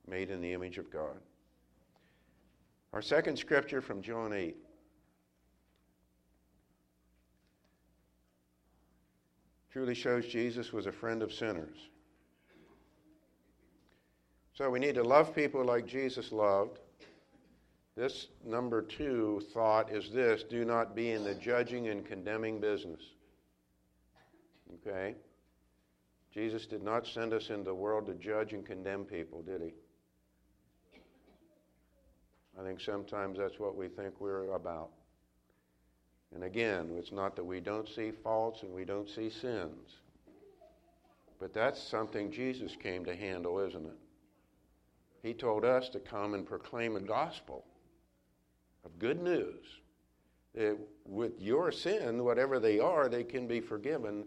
made 0.08 0.30
in 0.30 0.40
the 0.40 0.52
image 0.52 0.78
of 0.78 0.90
God. 0.90 1.16
Our 2.92 3.02
second 3.02 3.38
scripture 3.38 3.80
from 3.80 4.02
John 4.02 4.32
8. 4.32 4.56
Truly 9.72 9.94
shows 9.94 10.26
Jesus 10.26 10.72
was 10.72 10.86
a 10.86 10.92
friend 10.92 11.22
of 11.22 11.32
sinners. 11.32 11.76
So 14.54 14.68
we 14.68 14.80
need 14.80 14.96
to 14.96 15.04
love 15.04 15.34
people 15.34 15.64
like 15.64 15.86
Jesus 15.86 16.32
loved 16.32 16.80
this 18.00 18.28
number 18.47 18.80
two 18.80 19.42
thought 19.52 19.92
is 19.92 20.11
this 20.11 20.42
do 20.42 20.64
not 20.64 20.97
be 20.97 21.11
in 21.11 21.23
the 21.23 21.35
judging 21.35 21.88
and 21.88 22.07
condemning 22.07 22.59
business. 22.59 23.02
Okay? 24.76 25.16
Jesus 26.33 26.64
did 26.64 26.83
not 26.83 27.07
send 27.07 27.35
us 27.35 27.50
into 27.50 27.64
the 27.64 27.75
world 27.75 28.07
to 28.07 28.14
judge 28.14 28.54
and 28.54 28.64
condemn 28.64 29.04
people, 29.04 29.42
did 29.42 29.61
he? 29.61 29.75
I 32.59 32.64
think 32.64 32.80
sometimes 32.80 33.37
that's 33.38 33.59
what 33.59 33.76
we 33.76 33.88
think 33.88 34.19
we're 34.19 34.50
about. 34.52 34.88
And 36.35 36.45
again, 36.45 36.88
it's 36.97 37.12
not 37.12 37.37
that 37.37 37.45
we 37.45 37.61
don't 37.61 37.87
see 37.87 38.12
faults 38.12 38.62
and 38.62 38.73
we 38.73 38.87
don't 38.87 39.11
see 39.11 39.28
sins, 39.28 39.99
but 41.38 41.52
that's 41.52 41.83
something 41.83 42.33
Jesus 42.33 42.75
came 42.83 43.04
to 43.04 43.14
handle, 43.14 43.59
isn't 43.59 43.85
it? 43.85 43.99
He 45.23 45.35
told 45.35 45.66
us 45.66 45.90
to 45.90 46.00
come 46.00 46.33
and 46.33 46.47
proclaim 46.47 46.97
a 46.97 47.00
gospel 47.00 47.66
of 48.84 48.99
good 48.99 49.22
news. 49.22 49.64
That 50.54 50.76
with 51.04 51.40
your 51.40 51.70
sin, 51.70 52.25
whatever 52.25 52.58
they 52.58 52.80
are, 52.80 53.08
they 53.08 53.25
can 53.25 53.46
be 53.46 53.60
forgiven, 53.60 54.25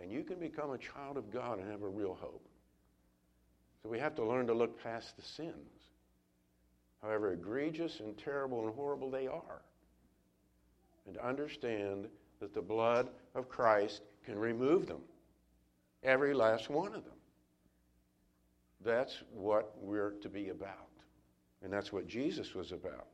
and 0.00 0.10
you 0.10 0.22
can 0.22 0.38
become 0.38 0.72
a 0.72 0.78
child 0.78 1.16
of 1.16 1.30
God 1.30 1.58
and 1.58 1.70
have 1.70 1.82
a 1.82 1.88
real 1.88 2.14
hope. 2.14 2.46
So 3.82 3.88
we 3.88 3.98
have 3.98 4.14
to 4.16 4.24
learn 4.24 4.46
to 4.48 4.54
look 4.54 4.82
past 4.82 5.16
the 5.16 5.22
sins, 5.22 5.54
however 7.02 7.32
egregious 7.32 8.00
and 8.00 8.16
terrible 8.16 8.66
and 8.66 8.74
horrible 8.74 9.10
they 9.10 9.26
are, 9.26 9.62
and 11.06 11.14
to 11.14 11.26
understand 11.26 12.06
that 12.40 12.54
the 12.54 12.62
blood 12.62 13.08
of 13.34 13.48
Christ 13.48 14.02
can 14.24 14.38
remove 14.38 14.86
them, 14.86 15.00
every 16.02 16.34
last 16.34 16.68
one 16.68 16.94
of 16.94 17.04
them. 17.04 17.14
That's 18.84 19.22
what 19.32 19.74
we're 19.80 20.10
to 20.22 20.28
be 20.28 20.48
about. 20.48 20.88
And 21.62 21.72
that's 21.72 21.92
what 21.92 22.06
Jesus 22.08 22.54
was 22.54 22.72
about. 22.72 23.06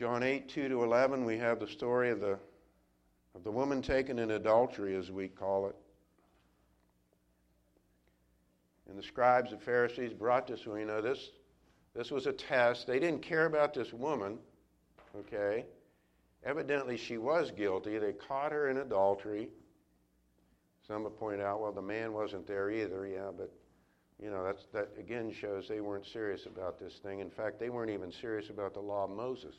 John 0.00 0.22
8, 0.22 0.48
2 0.48 0.70
to 0.70 0.82
11, 0.82 1.26
we 1.26 1.36
have 1.36 1.60
the 1.60 1.66
story 1.66 2.08
of 2.08 2.20
the, 2.20 2.38
of 3.34 3.44
the 3.44 3.50
woman 3.50 3.82
taken 3.82 4.18
in 4.18 4.30
adultery, 4.30 4.96
as 4.96 5.10
we 5.10 5.28
call 5.28 5.66
it. 5.66 5.76
And 8.88 8.98
the 8.98 9.02
scribes 9.02 9.52
and 9.52 9.60
Pharisees 9.60 10.14
brought 10.14 10.46
this, 10.46 10.64
you 10.64 10.86
know, 10.86 11.02
this, 11.02 11.32
this 11.94 12.10
was 12.10 12.26
a 12.26 12.32
test. 12.32 12.86
They 12.86 12.98
didn't 12.98 13.20
care 13.20 13.44
about 13.44 13.74
this 13.74 13.92
woman, 13.92 14.38
okay? 15.18 15.66
Evidently, 16.44 16.96
she 16.96 17.18
was 17.18 17.50
guilty. 17.50 17.98
They 17.98 18.14
caught 18.14 18.52
her 18.52 18.70
in 18.70 18.78
adultery. 18.78 19.50
Some 20.88 21.02
have 21.02 21.18
pointed 21.18 21.42
out, 21.42 21.60
well, 21.60 21.72
the 21.72 21.82
man 21.82 22.14
wasn't 22.14 22.46
there 22.46 22.70
either. 22.70 23.06
Yeah, 23.06 23.32
but 23.36 23.52
you 24.18 24.30
know 24.30 24.44
that's, 24.44 24.64
that 24.72 24.88
again 24.98 25.30
shows 25.30 25.68
they 25.68 25.82
weren't 25.82 26.06
serious 26.06 26.46
about 26.46 26.78
this 26.78 26.94
thing. 27.02 27.20
In 27.20 27.30
fact, 27.30 27.60
they 27.60 27.68
weren't 27.68 27.90
even 27.90 28.10
serious 28.10 28.48
about 28.48 28.72
the 28.72 28.80
law 28.80 29.04
of 29.04 29.10
Moses. 29.10 29.54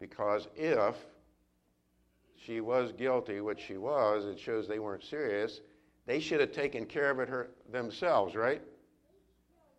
Because 0.00 0.48
if 0.54 0.94
she 2.36 2.60
was 2.60 2.92
guilty, 2.92 3.40
which 3.40 3.60
she 3.60 3.76
was, 3.76 4.24
it 4.24 4.38
shows 4.38 4.68
they 4.68 4.78
weren't 4.78 5.04
serious. 5.04 5.60
They 6.06 6.20
should 6.20 6.40
have 6.40 6.52
taken 6.52 6.86
care 6.86 7.10
of 7.10 7.18
it 7.20 7.28
her, 7.28 7.50
themselves, 7.70 8.34
right? 8.34 8.62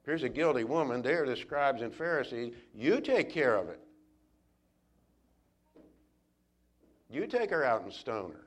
Here's 0.05 0.23
a 0.23 0.29
guilty 0.29 0.63
woman. 0.63 1.01
They're 1.01 1.25
the 1.25 1.35
scribes 1.35 1.81
and 1.81 1.93
Pharisees. 1.93 2.53
You 2.75 2.99
take 2.99 3.29
care 3.29 3.55
of 3.55 3.69
it. 3.69 3.79
You 7.09 7.25
take 7.25 7.49
her 7.49 7.63
out 7.63 7.83
and 7.83 7.91
stone 7.91 8.31
her. 8.31 8.45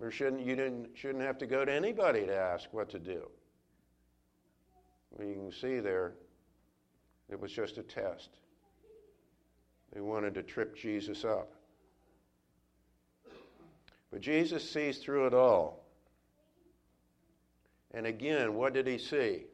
Or 0.00 0.10
shouldn't, 0.10 0.44
you 0.44 0.56
didn't, 0.56 0.88
shouldn't 0.94 1.22
have 1.22 1.38
to 1.38 1.46
go 1.46 1.64
to 1.64 1.72
anybody 1.72 2.26
to 2.26 2.34
ask 2.34 2.72
what 2.72 2.88
to 2.90 2.98
do. 2.98 3.30
Well, 5.12 5.28
you 5.28 5.34
can 5.34 5.52
see 5.52 5.78
there, 5.78 6.14
it 7.30 7.40
was 7.40 7.52
just 7.52 7.78
a 7.78 7.82
test. 7.82 8.30
They 9.94 10.00
wanted 10.00 10.34
to 10.34 10.42
trip 10.42 10.76
Jesus 10.76 11.24
up. 11.24 11.52
But 14.10 14.20
Jesus 14.20 14.68
sees 14.68 14.98
through 14.98 15.28
it 15.28 15.34
all. 15.34 15.84
And 17.92 18.06
again, 18.06 18.54
what 18.54 18.74
did 18.74 18.88
he 18.88 18.98
see? 18.98 19.44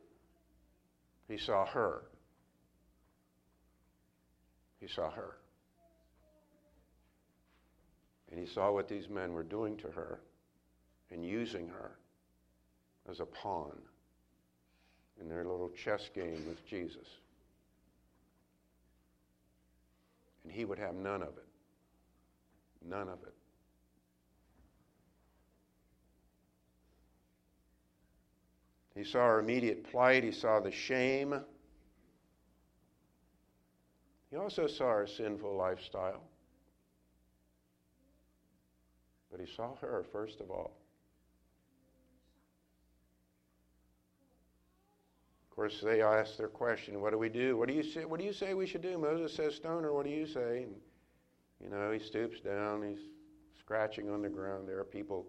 He 1.28 1.36
saw 1.36 1.66
her. 1.66 2.04
He 4.80 4.88
saw 4.88 5.10
her. 5.10 5.36
And 8.30 8.40
he 8.40 8.46
saw 8.46 8.72
what 8.72 8.88
these 8.88 9.08
men 9.08 9.32
were 9.32 9.42
doing 9.42 9.76
to 9.78 9.88
her 9.88 10.20
and 11.10 11.24
using 11.24 11.68
her 11.68 11.98
as 13.10 13.20
a 13.20 13.26
pawn 13.26 13.76
in 15.20 15.28
their 15.28 15.44
little 15.44 15.70
chess 15.70 16.08
game 16.14 16.44
with 16.48 16.64
Jesus. 16.66 17.06
And 20.44 20.52
he 20.52 20.64
would 20.64 20.78
have 20.78 20.94
none 20.94 21.22
of 21.22 21.36
it. 21.36 21.48
None 22.84 23.08
of 23.08 23.22
it. 23.22 23.34
He 28.94 29.04
saw 29.04 29.26
her 29.26 29.38
immediate 29.40 29.90
plight. 29.90 30.24
He 30.24 30.32
saw 30.32 30.60
the 30.60 30.70
shame. 30.70 31.40
He 34.30 34.36
also 34.36 34.66
saw 34.66 34.90
her 34.90 35.06
sinful 35.06 35.56
lifestyle. 35.56 36.22
But 39.30 39.40
he 39.40 39.46
saw 39.46 39.74
her 39.76 40.04
first 40.12 40.40
of 40.40 40.50
all. 40.50 40.79
Course, 45.60 45.82
they 45.82 46.00
ask 46.00 46.38
their 46.38 46.48
question, 46.48 47.02
what 47.02 47.10
do 47.12 47.18
we 47.18 47.28
do? 47.28 47.54
What 47.54 47.68
do 47.68 47.74
you 47.74 47.82
say, 47.82 48.06
what 48.06 48.18
do 48.18 48.24
you 48.24 48.32
say 48.32 48.54
we 48.54 48.66
should 48.66 48.80
do? 48.80 48.96
Moses 48.96 49.36
says 49.36 49.54
stone, 49.54 49.84
or 49.84 49.92
what 49.92 50.06
do 50.06 50.10
you 50.10 50.26
say? 50.26 50.62
And, 50.62 50.74
you 51.62 51.68
know, 51.68 51.90
he 51.90 51.98
stoops 51.98 52.40
down, 52.40 52.82
he's 52.82 53.04
scratching 53.58 54.08
on 54.08 54.22
the 54.22 54.28
ground. 54.30 54.66
There 54.66 54.78
are 54.78 54.84
people 54.84 55.26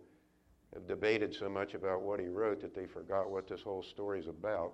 have 0.73 0.87
debated 0.87 1.35
so 1.35 1.49
much 1.49 1.73
about 1.73 2.03
what 2.03 2.21
he 2.21 2.27
wrote 2.27 2.61
that 2.61 2.73
they 2.73 2.85
forgot 2.85 3.29
what 3.29 3.45
this 3.45 3.61
whole 3.61 3.83
story 3.83 4.21
is 4.21 4.27
about. 4.27 4.71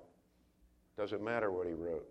Doesn't 0.95 1.23
matter 1.23 1.51
what 1.51 1.65
he 1.65 1.73
wrote. 1.73 2.07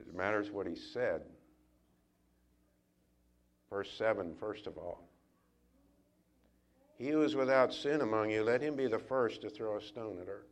It 0.00 0.12
matters 0.16 0.50
what 0.50 0.66
he 0.66 0.74
said. 0.74 1.20
Verse 3.70 3.88
7, 3.96 4.34
first 4.40 4.66
of 4.66 4.76
all. 4.78 5.07
He 6.98 7.10
who 7.10 7.22
is 7.22 7.36
without 7.36 7.72
sin 7.72 8.00
among 8.00 8.30
you, 8.30 8.42
let 8.42 8.60
him 8.60 8.74
be 8.74 8.88
the 8.88 8.98
first 8.98 9.40
to 9.42 9.50
throw 9.50 9.76
a 9.76 9.80
stone 9.80 10.18
at 10.20 10.26
her. 10.26 10.46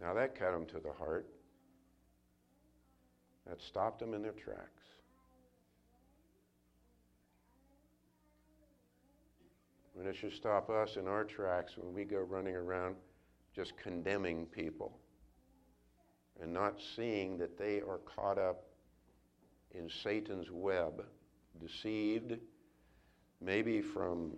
Now 0.00 0.12
that 0.14 0.34
cut 0.34 0.50
them 0.50 0.66
to 0.66 0.80
the 0.80 0.92
heart. 0.92 1.28
That 3.46 3.60
stopped 3.60 4.00
them 4.00 4.14
in 4.14 4.22
their 4.22 4.32
tracks. 4.32 4.82
And 9.96 10.08
it 10.08 10.16
should 10.16 10.32
stop 10.32 10.70
us 10.70 10.96
in 10.96 11.06
our 11.06 11.22
tracks 11.22 11.76
when 11.76 11.94
we 11.94 12.04
go 12.04 12.18
running 12.18 12.56
around 12.56 12.96
just 13.54 13.76
condemning 13.76 14.46
people 14.46 14.98
and 16.40 16.52
not 16.52 16.80
seeing 16.96 17.38
that 17.38 17.56
they 17.56 17.80
are 17.80 17.98
caught 17.98 18.38
up 18.38 18.64
in 19.74 19.88
Satan's 19.88 20.50
web, 20.50 21.04
deceived, 21.60 22.38
maybe 23.40 23.80
from 23.80 24.32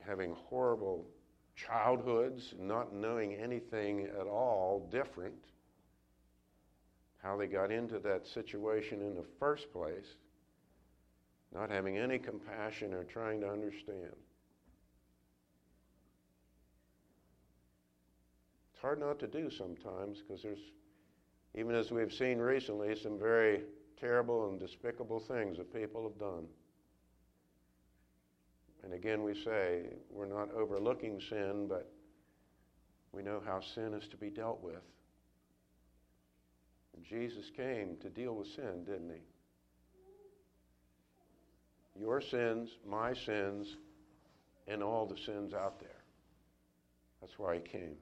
having 0.00 0.34
horrible 0.48 1.06
childhoods, 1.54 2.54
not 2.58 2.94
knowing 2.94 3.34
anything 3.34 4.08
at 4.18 4.26
all 4.26 4.88
different, 4.90 5.34
how 7.22 7.36
they 7.36 7.46
got 7.46 7.70
into 7.70 7.98
that 7.98 8.26
situation 8.26 9.02
in 9.02 9.14
the 9.14 9.26
first 9.38 9.70
place, 9.72 10.16
not 11.54 11.70
having 11.70 11.98
any 11.98 12.18
compassion 12.18 12.94
or 12.94 13.04
trying 13.04 13.40
to 13.40 13.48
understand. 13.48 14.16
It's 18.72 18.80
hard 18.80 19.00
not 19.00 19.18
to 19.18 19.26
do 19.26 19.50
sometimes 19.50 20.22
because 20.26 20.42
there's, 20.42 20.72
even 21.54 21.74
as 21.74 21.90
we've 21.90 22.12
seen 22.12 22.38
recently, 22.38 22.96
some 22.96 23.18
very 23.18 23.60
terrible 24.00 24.48
and 24.48 24.58
despicable 24.58 25.20
things 25.20 25.58
that 25.58 25.72
people 25.74 26.02
have 26.02 26.18
done. 26.18 26.46
And 28.82 28.94
again, 28.94 29.22
we 29.22 29.34
say 29.34 29.82
we're 30.10 30.26
not 30.26 30.52
overlooking 30.54 31.20
sin, 31.28 31.66
but 31.68 31.92
we 33.12 33.22
know 33.22 33.42
how 33.44 33.60
sin 33.60 33.92
is 33.94 34.08
to 34.08 34.16
be 34.16 34.30
dealt 34.30 34.62
with. 34.62 34.82
And 36.96 37.04
Jesus 37.04 37.50
came 37.56 37.96
to 38.00 38.08
deal 38.08 38.34
with 38.34 38.48
sin, 38.48 38.84
didn't 38.84 39.10
he? 39.10 39.20
Your 42.00 42.20
sins, 42.20 42.70
my 42.86 43.12
sins, 43.12 43.76
and 44.66 44.82
all 44.82 45.06
the 45.06 45.18
sins 45.26 45.52
out 45.52 45.78
there. 45.80 45.90
That's 47.20 47.38
why 47.38 47.56
he 47.56 47.60
came. 47.60 47.96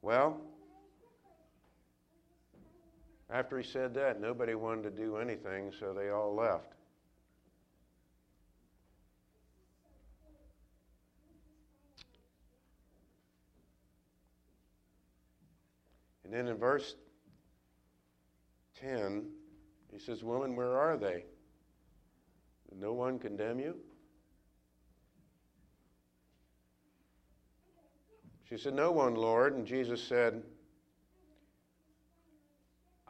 Well, 0.00 0.40
after 3.32 3.58
he 3.58 3.64
said 3.64 3.94
that, 3.94 4.20
nobody 4.20 4.54
wanted 4.54 4.82
to 4.82 4.90
do 4.90 5.16
anything, 5.16 5.72
so 5.78 5.94
they 5.94 6.10
all 6.10 6.34
left. 6.34 6.72
And 16.24 16.32
then 16.32 16.46
in 16.46 16.56
verse 16.58 16.94
10, 18.80 19.28
he 19.92 19.98
says, 19.98 20.22
Woman, 20.22 20.54
where 20.54 20.78
are 20.78 20.96
they? 20.96 21.24
Did 22.68 22.80
no 22.80 22.92
one 22.92 23.18
condemn 23.18 23.58
you? 23.58 23.76
She 28.48 28.56
said, 28.56 28.74
No 28.74 28.92
one, 28.92 29.14
Lord. 29.14 29.54
And 29.54 29.66
Jesus 29.66 30.02
said, 30.02 30.42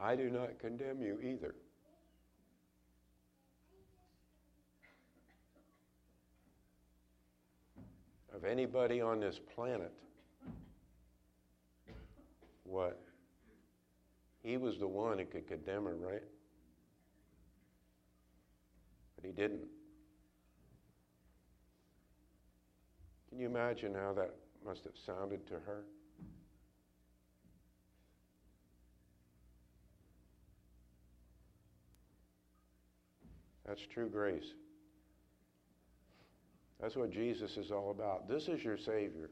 I 0.02 0.16
do 0.16 0.30
not 0.30 0.58
condemn 0.58 1.02
you 1.02 1.20
either. 1.22 1.54
Of 8.34 8.44
anybody 8.44 9.00
on 9.02 9.20
this 9.20 9.38
planet, 9.54 9.92
what? 12.64 12.98
He 14.42 14.56
was 14.56 14.78
the 14.78 14.86
one 14.86 15.18
who 15.18 15.26
could 15.26 15.46
condemn 15.46 15.84
her, 15.84 15.96
right? 15.96 16.22
But 19.16 19.26
he 19.26 19.32
didn't. 19.32 19.66
Can 23.28 23.38
you 23.38 23.46
imagine 23.46 23.94
how 23.94 24.14
that 24.14 24.34
must 24.64 24.84
have 24.84 24.94
sounded 25.04 25.46
to 25.48 25.54
her? 25.54 25.84
That's 33.70 33.87
true 33.87 34.09
grace. 34.09 34.52
That's 36.80 36.96
what 36.96 37.12
Jesus 37.12 37.56
is 37.56 37.70
all 37.70 37.92
about. 37.92 38.28
This 38.28 38.48
is 38.48 38.64
your 38.64 38.76
Savior, 38.76 39.30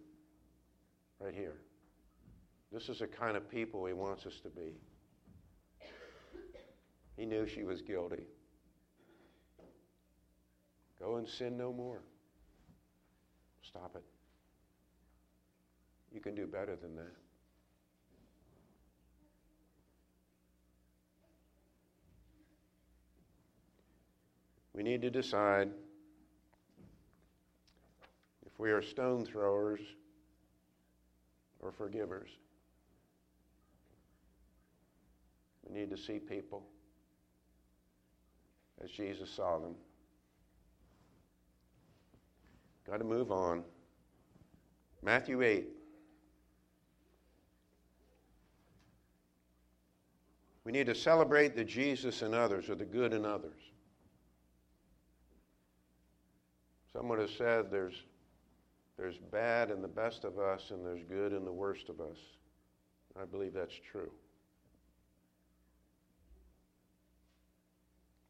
right 1.18 1.35
here. 1.35 1.57
This 2.70 2.88
is 2.88 3.01
the 3.01 3.09
kind 3.09 3.37
of 3.37 3.51
people 3.51 3.85
He 3.85 3.92
wants 3.94 4.27
us 4.27 4.38
to 4.44 4.48
be. 4.48 4.77
He 7.16 7.27
knew 7.27 7.48
she 7.48 7.64
was 7.64 7.83
guilty. 7.83 8.22
Go 11.01 11.16
and 11.16 11.27
sin 11.29 11.59
no 11.59 11.72
more. 11.72 12.03
Stop 13.66 13.96
it. 13.96 14.05
You 16.14 16.20
can 16.20 16.37
do 16.37 16.46
better 16.46 16.77
than 16.77 16.94
that. 16.94 17.28
We 24.79 24.85
need 24.85 25.03
to 25.03 25.11
decide 25.11 25.71
if 28.47 28.61
we 28.61 28.71
are 28.71 28.81
stone 28.81 29.25
throwers 29.25 29.81
or 31.59 31.73
forgivers. 31.73 32.29
We 35.69 35.77
need 35.77 35.91
to 35.91 35.97
see 35.97 36.21
people 36.21 36.62
as 38.81 38.88
Jesus 38.93 39.29
saw 39.29 39.59
them. 39.59 39.75
Got 42.88 42.99
to 42.99 43.05
move 43.05 43.33
on. 43.33 43.64
Matthew 45.03 45.43
8. 45.43 45.67
We 50.62 50.71
need 50.71 50.87
to 50.87 50.95
celebrate 50.95 51.57
the 51.57 51.64
Jesus 51.64 52.23
in 52.23 52.33
others 52.33 52.71
or 52.71 52.77
the 52.77 52.85
good 52.85 53.12
in 53.12 53.25
others. 53.25 53.58
Someone 56.92 57.18
has 57.18 57.31
said 57.31 57.70
there's, 57.70 58.03
there's 58.96 59.18
bad 59.31 59.70
in 59.70 59.83
the 59.83 59.88
best 59.88 60.24
of 60.24 60.38
us 60.38 60.70
and 60.70 60.85
there's 60.85 61.03
good 61.09 61.33
in 61.33 61.44
the 61.44 61.53
worst 61.53 61.88
of 61.88 62.01
us. 62.01 62.16
I 63.20 63.24
believe 63.24 63.53
that's 63.53 63.79
true. 63.90 64.11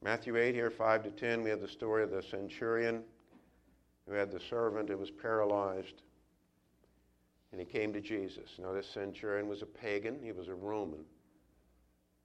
Matthew 0.03 0.37
8 0.37 0.55
here, 0.55 0.71
5 0.71 1.03
to 1.05 1.11
10, 1.11 1.43
we 1.43 1.51
have 1.51 1.61
the 1.61 1.69
story 1.69 2.03
of 2.03 2.11
the 2.11 2.23
centurion 2.23 3.03
who 4.09 4.15
had 4.15 4.31
the 4.31 4.41
servant 4.41 4.89
who 4.89 4.97
was 4.97 5.11
paralyzed. 5.11 6.03
And 7.51 7.61
he 7.61 7.67
came 7.67 7.93
to 7.93 8.01
Jesus. 8.01 8.51
Now, 8.59 8.73
this 8.73 8.89
centurion 8.89 9.49
was 9.49 9.63
a 9.63 9.67
pagan, 9.67 10.19
he 10.23 10.33
was 10.33 10.49
a 10.49 10.55
Roman. 10.55 11.05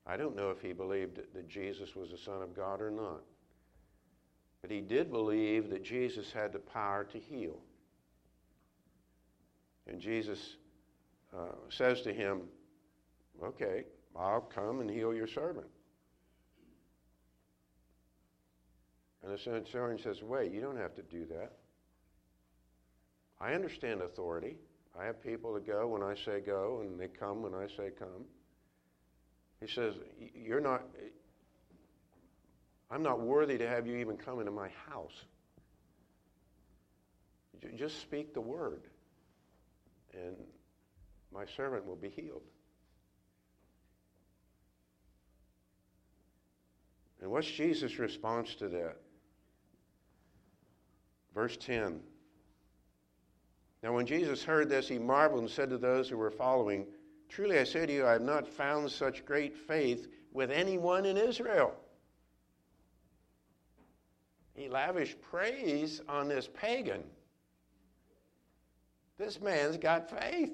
I 0.06 0.18
don't 0.18 0.36
know 0.36 0.50
if 0.50 0.62
he 0.62 0.74
believed 0.74 1.20
that 1.34 1.48
Jesus 1.48 1.96
was 1.96 2.12
the 2.12 2.18
Son 2.18 2.42
of 2.42 2.56
God 2.56 2.82
or 2.82 2.92
not. 2.92 3.22
But 4.64 4.72
he 4.72 4.80
did 4.80 5.12
believe 5.12 5.70
that 5.72 5.84
Jesus 5.84 6.32
had 6.32 6.54
the 6.54 6.60
power 6.60 7.04
to 7.12 7.20
heal. 7.20 7.60
And 9.86 10.00
Jesus 10.00 10.56
uh, 11.38 11.52
says 11.70 12.02
to 12.04 12.14
him, 12.14 12.44
Okay, 13.44 13.84
I'll 14.16 14.40
come 14.40 14.80
and 14.80 14.90
heal 14.90 15.14
your 15.14 15.28
servant. 15.28 15.68
And 19.22 19.34
the 19.34 19.38
centurion 19.38 20.00
says, 20.02 20.24
Wait, 20.24 20.54
you 20.54 20.62
don't 20.62 20.78
have 20.78 20.96
to 20.96 21.02
do 21.02 21.26
that. 21.26 21.52
I 23.42 23.54
understand 23.54 24.02
authority. 24.02 24.56
I 24.98 25.04
have 25.04 25.22
people 25.22 25.54
that 25.56 25.68
go 25.68 25.88
when 25.88 26.04
I 26.04 26.16
say 26.16 26.40
go, 26.40 26.80
and 26.84 26.98
they 26.98 27.10
come 27.10 27.42
when 27.42 27.54
I 27.54 27.68
say 27.68 27.90
come. 28.00 28.24
He 29.60 29.68
says, 29.68 29.96
You're 30.34 30.62
not, 30.62 30.84
I'm 32.94 33.02
not 33.02 33.20
worthy 33.20 33.58
to 33.58 33.68
have 33.68 33.88
you 33.88 33.96
even 33.98 34.18
come 34.18 34.40
into 34.40 34.52
my 34.52 34.70
house. 34.88 35.26
Just 37.76 38.00
speak 38.02 38.36
the 38.36 38.42
word, 38.42 38.84
and 40.14 40.36
my 41.34 41.46
servant 41.58 41.88
will 41.88 41.96
be 41.96 42.10
healed. 42.10 42.44
And 47.20 47.32
what's 47.32 47.50
Jesus' 47.50 47.98
response 47.98 48.54
to 48.56 48.68
that? 48.70 48.98
Verse 51.34 51.58
10. 51.58 52.00
Now, 53.82 53.94
when 53.94 54.06
Jesus 54.06 54.44
heard 54.44 54.70
this, 54.70 54.88
he 54.88 55.00
marveled 55.00 55.42
and 55.42 55.50
said 55.50 55.72
to 55.72 55.80
those 55.80 56.10
who 56.10 56.18
were 56.18 56.30
following, 56.30 56.86
Truly 57.28 57.58
I 57.58 57.64
say 57.64 57.88
to 57.88 57.94
you, 57.94 58.06
I 58.06 58.12
have 58.12 58.22
not 58.22 58.48
found 58.48 58.92
such 58.92 59.26
great 59.26 59.58
faith 59.58 60.10
with 60.32 60.52
anyone 60.52 61.06
in 61.06 61.18
Israel. 61.18 61.76
He 64.56 64.70
lavished 64.70 65.22
praise 65.22 66.02
on 66.08 66.28
this 66.28 66.48
pagan. 66.48 67.04
This 69.18 69.42
man's 69.42 69.78
got 69.78 70.10
faith. 70.10 70.52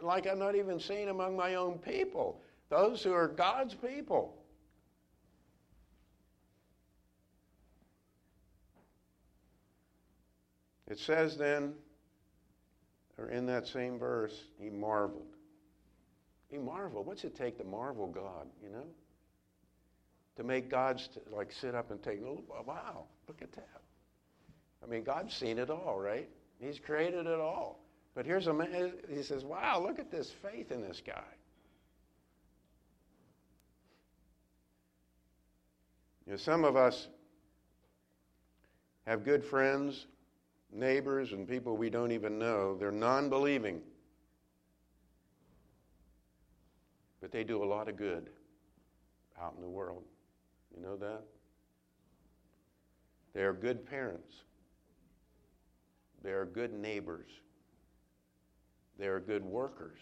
Like 0.00 0.26
I'm 0.26 0.38
not 0.38 0.54
even 0.54 0.80
seen 0.80 1.08
among 1.08 1.36
my 1.36 1.56
own 1.56 1.78
people, 1.78 2.40
those 2.70 3.02
who 3.02 3.12
are 3.12 3.28
God's 3.28 3.74
people. 3.74 4.34
It 10.86 10.98
says 10.98 11.36
then, 11.36 11.74
or 13.18 13.28
in 13.28 13.46
that 13.46 13.66
same 13.66 13.98
verse, 13.98 14.44
he 14.58 14.70
marveled. 14.70 15.34
He 16.50 16.58
marveled. 16.58 17.06
What's 17.06 17.24
it 17.24 17.34
take 17.34 17.58
to 17.58 17.64
marvel 17.64 18.06
God, 18.06 18.46
you 18.62 18.70
know? 18.70 18.86
To 20.36 20.44
make 20.44 20.68
God 20.68 20.98
st- 20.98 21.32
like 21.32 21.52
sit 21.52 21.74
up 21.74 21.90
and 21.90 22.02
take, 22.02 22.20
oh, 22.24 22.42
wow, 22.66 23.04
look 23.28 23.40
at 23.40 23.52
that. 23.52 23.82
I 24.82 24.86
mean, 24.86 25.04
God's 25.04 25.34
seen 25.34 25.58
it 25.58 25.70
all, 25.70 25.98
right? 25.98 26.28
He's 26.58 26.78
created 26.78 27.26
it 27.26 27.40
all. 27.40 27.80
But 28.14 28.26
here's 28.26 28.46
a 28.46 28.52
man, 28.52 28.92
he 29.08 29.22
says, 29.22 29.44
wow, 29.44 29.80
look 29.80 29.98
at 29.98 30.10
this 30.10 30.30
faith 30.42 30.70
in 30.70 30.82
this 30.82 31.02
guy. 31.04 31.22
You 36.26 36.32
know, 36.32 36.36
some 36.36 36.64
of 36.64 36.76
us 36.76 37.08
have 39.06 39.24
good 39.24 39.44
friends 39.44 40.06
neighbors 40.74 41.32
and 41.32 41.48
people 41.48 41.76
we 41.76 41.90
don't 41.90 42.12
even 42.12 42.38
know. 42.38 42.76
They're 42.76 42.90
non 42.90 43.28
believing. 43.28 43.80
But 47.20 47.30
they 47.32 47.44
do 47.44 47.62
a 47.62 47.64
lot 47.64 47.88
of 47.88 47.96
good 47.96 48.28
out 49.40 49.54
in 49.56 49.62
the 49.62 49.68
world. 49.68 50.02
You 50.76 50.82
know 50.82 50.96
that? 50.96 51.22
They 53.34 53.42
are 53.42 53.52
good 53.52 53.84
parents. 53.84 54.34
They 56.22 56.30
are 56.30 56.44
good 56.44 56.72
neighbors. 56.72 57.28
They 58.98 59.06
are 59.06 59.20
good 59.20 59.44
workers. 59.44 59.98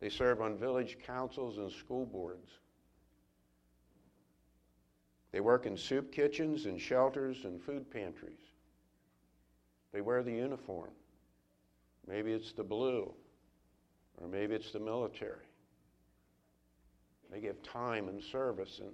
They 0.00 0.08
serve 0.08 0.40
on 0.40 0.58
village 0.58 0.98
councils 1.06 1.58
and 1.58 1.70
school 1.70 2.06
boards. 2.06 2.50
They 5.30 5.40
work 5.40 5.64
in 5.64 5.76
soup 5.76 6.12
kitchens 6.12 6.66
and 6.66 6.80
shelters 6.80 7.44
and 7.44 7.62
food 7.62 7.90
pantries. 7.90 8.40
They 9.92 10.00
wear 10.00 10.22
the 10.22 10.32
uniform. 10.32 10.90
Maybe 12.06 12.32
it's 12.32 12.52
the 12.52 12.64
blue, 12.64 13.14
or 14.18 14.28
maybe 14.28 14.54
it's 14.54 14.72
the 14.72 14.80
military. 14.80 15.46
They 17.32 17.40
give 17.40 17.62
time 17.62 18.08
and 18.08 18.22
service 18.22 18.80
and 18.80 18.92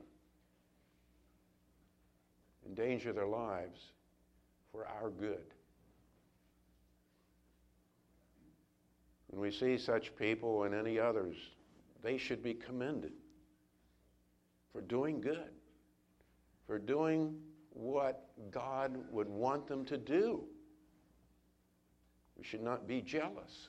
endanger 2.66 3.12
their 3.12 3.26
lives 3.26 3.80
for 4.70 4.86
our 4.86 5.10
good. 5.10 5.54
When 9.26 9.40
we 9.40 9.50
see 9.50 9.76
such 9.76 10.14
people 10.16 10.62
and 10.62 10.74
any 10.74 10.98
others, 10.98 11.36
they 12.02 12.16
should 12.16 12.42
be 12.42 12.54
commended 12.54 13.12
for 14.72 14.80
doing 14.82 15.20
good, 15.20 15.50
for 16.66 16.78
doing 16.78 17.34
what 17.70 18.30
God 18.50 18.96
would 19.10 19.28
want 19.28 19.66
them 19.66 19.84
to 19.86 19.98
do. 19.98 20.44
We 22.36 22.44
should 22.44 22.62
not 22.62 22.86
be 22.86 23.00
jealous. 23.00 23.68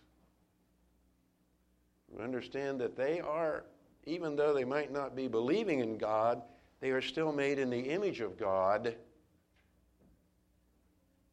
We 2.07 2.23
understand 2.23 2.79
that 2.81 2.95
they 2.95 3.19
are, 3.19 3.65
even 4.05 4.35
though 4.35 4.53
they 4.53 4.65
might 4.65 4.91
not 4.91 5.15
be 5.15 5.27
believing 5.27 5.79
in 5.79 5.97
God, 5.97 6.41
they 6.79 6.91
are 6.91 7.01
still 7.01 7.31
made 7.31 7.59
in 7.59 7.69
the 7.69 7.79
image 7.79 8.21
of 8.21 8.37
God. 8.37 8.95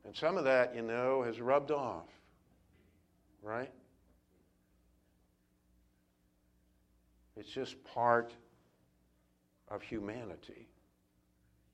And 0.05 0.15
some 0.15 0.37
of 0.37 0.45
that, 0.45 0.75
you 0.75 0.83
know, 0.83 1.23
has 1.23 1.41
rubbed 1.41 1.71
off, 1.71 2.09
right? 3.43 3.73
It's 7.37 7.51
just 7.51 7.83
part 7.85 8.33
of 9.69 9.83
humanity 9.83 10.69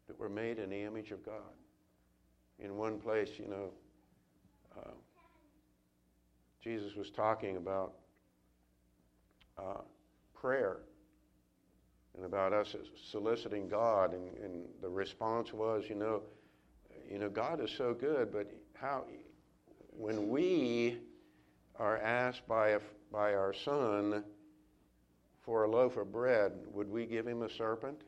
that 0.06 0.18
we're 0.18 0.28
made 0.28 0.58
in 0.58 0.70
the 0.70 0.82
image 0.82 1.10
of 1.10 1.24
God. 1.24 1.34
In 2.58 2.76
one 2.76 2.98
place, 2.98 3.30
you 3.38 3.48
know, 3.48 3.70
uh, 4.78 4.90
Jesus 6.62 6.94
was 6.94 7.10
talking 7.10 7.56
about 7.56 7.94
uh, 9.58 9.80
prayer 10.42 10.78
and 12.16 12.26
about 12.26 12.52
us 12.52 12.74
soliciting 13.10 13.68
God, 13.68 14.12
and, 14.12 14.28
and, 14.44 14.64
the 14.82 14.88
response 14.88 15.52
was, 15.52 15.84
you 15.88 15.94
know, 15.94 16.20
you 17.10 17.18
know, 17.18 17.30
God 17.30 17.62
is 17.62 17.70
so 17.70 17.94
good, 17.94 18.30
but 18.32 18.50
how, 18.74 19.04
when 19.96 20.28
we 20.28 20.98
are 21.76 21.96
asked 21.98 22.46
by 22.46 22.70
a, 22.70 22.80
by 23.10 23.32
our 23.34 23.54
son 23.54 24.24
for 25.40 25.64
a 25.64 25.70
loaf 25.70 25.96
of 25.96 26.12
bread, 26.12 26.52
would 26.72 26.90
we 26.90 27.06
give 27.06 27.26
him 27.26 27.42
a 27.42 27.48
serpent? 27.48 28.02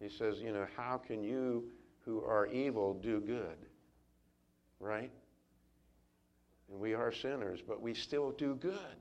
He 0.00 0.08
says, 0.08 0.38
you 0.38 0.52
know, 0.52 0.66
how 0.76 0.96
can 0.96 1.22
you 1.22 1.64
who 2.04 2.24
are 2.24 2.46
evil 2.46 2.94
do 2.94 3.20
good? 3.20 3.58
Right? 4.80 5.10
And 6.70 6.80
we 6.80 6.94
are 6.94 7.12
sinners, 7.12 7.60
but 7.66 7.82
we 7.82 7.94
still 7.94 8.30
do 8.30 8.54
good. 8.54 8.96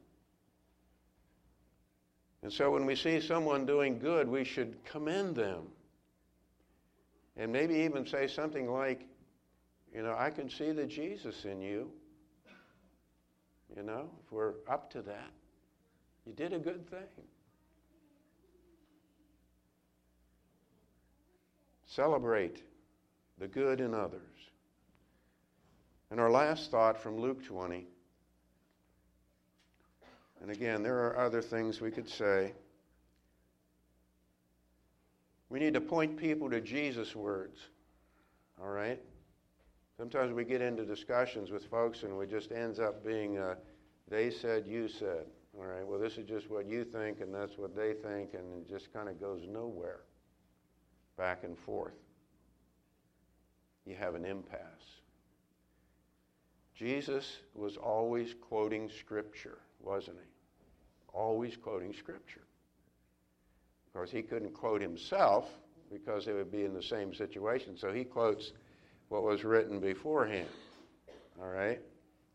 And 2.44 2.54
so 2.54 2.72
when 2.72 2.86
we 2.86 2.96
see 2.96 3.20
someone 3.20 3.66
doing 3.66 4.00
good, 4.00 4.28
we 4.28 4.44
should 4.44 4.84
commend 4.86 5.36
them. 5.36 5.64
And 7.36 7.52
maybe 7.52 7.76
even 7.76 8.06
say 8.06 8.28
something 8.28 8.72
like, 8.72 9.08
you 9.94 10.02
know, 10.04 10.16
I 10.18 10.30
can 10.30 10.50
see 10.50 10.72
the 10.72 10.86
Jesus 10.86 11.46
in 11.46 11.62
you. 11.62 11.92
You 13.76 13.84
know, 13.84 14.10
if 14.24 14.32
we're 14.32 14.54
up 14.68 14.90
to 14.92 15.02
that, 15.02 15.32
you 16.26 16.34
did 16.34 16.54
a 16.54 16.60
good 16.60 16.90
thing. 16.90 17.26
Celebrate 21.86 22.64
the 23.40 23.48
good 23.48 23.82
in 23.82 23.94
others. 23.94 24.22
And 26.10 26.20
our 26.20 26.32
last 26.32 26.72
thought 26.72 26.98
from 26.98 27.18
Luke 27.18 27.44
20 27.44 27.88
and 30.42 30.52
again, 30.52 30.84
there 30.84 30.98
are 31.06 31.18
other 31.18 31.42
things 31.42 31.82
we 31.82 31.92
could 31.92 32.10
say. 32.10 32.54
We 35.50 35.60
need 35.60 35.74
to 35.74 35.82
point 35.82 36.18
people 36.18 36.50
to 36.50 36.62
Jesus' 36.62 37.16
words. 37.16 37.60
All 38.62 38.70
right? 38.70 39.00
Sometimes 39.98 40.34
we 40.34 40.44
get 40.44 40.62
into 40.62 40.86
discussions 40.86 41.50
with 41.50 41.66
folks 41.66 42.04
and 42.04 42.22
it 42.22 42.30
just 42.30 42.52
ends 42.52 42.80
up 42.80 43.06
being 43.06 43.40
they 44.10 44.30
said, 44.30 44.66
you 44.68 44.88
said. 44.88 45.26
All 45.58 45.66
right, 45.66 45.86
well, 45.86 46.00
this 46.00 46.18
is 46.18 46.28
just 46.28 46.52
what 46.52 46.68
you 46.68 46.84
think 46.84 47.20
and 47.20 47.34
that's 47.34 47.58
what 47.58 47.76
they 47.76 47.94
think, 47.94 48.36
and 48.36 48.62
it 48.62 48.70
just 48.70 48.94
kind 48.94 49.10
of 49.10 49.20
goes 49.20 49.42
nowhere 49.50 50.02
back 51.18 51.44
and 51.44 51.58
forth. 51.58 51.96
You 53.86 53.96
have 53.96 54.14
an 54.14 54.24
impasse. 54.24 54.60
Jesus 56.76 57.38
was 57.56 57.76
always 57.76 58.36
quoting 58.40 58.90
Scripture 59.00 59.58
wasn't 59.80 60.18
he? 60.18 61.18
Always 61.18 61.56
quoting 61.58 61.94
Scripture. 61.94 62.42
Of 63.88 63.94
course, 63.94 64.12
he 64.12 64.22
couldn't 64.22 64.54
quote 64.54 64.82
himself 64.82 65.50
because 65.92 66.26
they 66.26 66.34
would 66.34 66.52
be 66.52 66.66
in 66.66 66.74
the 66.74 66.84
same 66.84 67.14
situation, 67.14 67.78
so 67.78 67.92
he 67.92 68.04
quotes 68.04 68.52
what 69.10 69.24
was 69.24 69.44
written 69.44 69.80
beforehand. 69.80 70.50
All 71.42 71.48
right? 71.48 71.80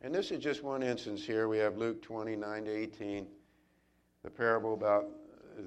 And 0.01 0.15
this 0.15 0.31
is 0.31 0.43
just 0.43 0.63
one 0.63 0.83
instance 0.83 1.25
here. 1.25 1.49
We 1.49 1.59
have 1.59 1.77
Luke 1.77 2.03
29 2.03 2.65
to 2.65 2.71
18, 2.71 3.27
the 4.25 4.31
parable 4.31 4.75
about 4.75 5.07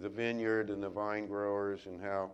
the 0.01 0.09
vineyard 0.09 0.69
and 0.69 0.81
the 0.81 0.89
vine 0.89 1.27
growers, 1.27 1.85
and 1.85 2.01
how 2.01 2.31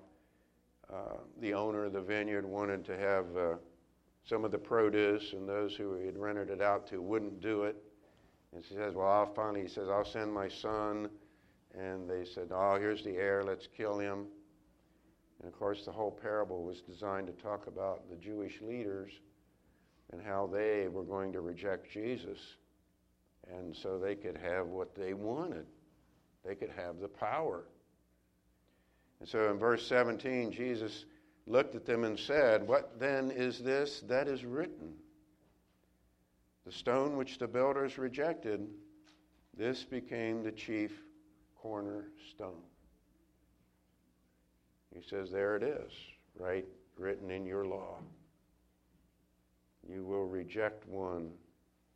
uh, 0.92 1.18
the 1.40 1.54
owner 1.54 1.86
of 1.86 1.94
the 1.94 2.02
vineyard 2.02 2.46
wanted 2.46 2.86
to 2.86 2.98
have 2.98 3.26
uh, 3.38 3.56
some 4.26 4.46
of 4.46 4.52
the 4.52 4.58
produce, 4.58 5.34
and 5.34 5.48
those 5.48 5.76
who 5.76 5.96
he 5.96 6.06
had 6.06 6.18
rented 6.18 6.50
it 6.50 6.62
out 6.62 6.88
to 6.88 7.02
wouldn't 7.02 7.42
do 7.42 7.64
it. 7.64 7.76
And 8.54 8.64
she 8.64 8.76
says, 8.76 8.94
Well, 8.96 9.08
I'll 9.08 9.34
finally, 9.34 9.62
he 9.62 9.68
says, 9.68 9.90
I'll 9.90 10.06
send 10.06 10.34
my 10.34 10.48
son. 10.48 11.10
And 11.78 12.10
they 12.10 12.26
said, 12.26 12.50
Oh, 12.52 12.78
here's 12.80 13.04
the 13.04 13.16
heir, 13.16 13.44
let's 13.44 13.68
kill 13.68 14.00
him. 14.00 14.28
And 15.40 15.52
of 15.52 15.58
course, 15.58 15.86
the 15.86 15.92
whole 15.92 16.12
parable 16.12 16.64
was 16.64 16.82
designed 16.82 17.28
to 17.28 17.34
talk 17.34 17.68
about 17.68 18.10
the 18.10 18.16
Jewish 18.16 18.62
leaders 18.62 19.12
and 20.12 20.22
how 20.22 20.48
they 20.52 20.88
were 20.88 21.04
going 21.04 21.32
to 21.34 21.42
reject 21.42 21.92
Jesus. 21.92 22.40
And 23.50 23.76
so 23.76 23.98
they 23.98 24.16
could 24.16 24.38
have 24.38 24.68
what 24.68 24.96
they 24.96 25.14
wanted, 25.14 25.66
they 26.46 26.56
could 26.56 26.72
have 26.76 27.00
the 27.00 27.08
power. 27.08 27.64
And 29.20 29.30
so 29.30 29.52
in 29.52 29.58
verse 29.58 29.88
17, 29.88 30.52
Jesus 30.52 31.06
looked 31.46 31.76
at 31.76 31.86
them 31.86 32.04
and 32.04 32.20
said, 32.20 32.68
What 32.68 33.00
then 33.00 33.32
is 33.32 33.60
this 33.60 34.02
that 34.08 34.28
is 34.28 34.44
written? 34.44 34.94
The 36.66 36.72
stone 36.72 37.18
which 37.18 37.40
the 37.40 37.48
builders 37.48 37.98
rejected, 37.98 38.68
this 39.58 39.84
became 39.84 40.44
the 40.44 40.52
chief 40.52 40.92
cornerstone. 41.62 42.62
He 44.94 45.02
says, 45.02 45.32
There 45.32 45.56
it 45.56 45.64
is, 45.64 45.92
right? 46.38 46.66
Written 46.98 47.32
in 47.32 47.46
your 47.46 47.66
law. 47.66 47.98
You 49.90 50.04
will 50.04 50.26
reject 50.26 50.88
one, 50.88 51.32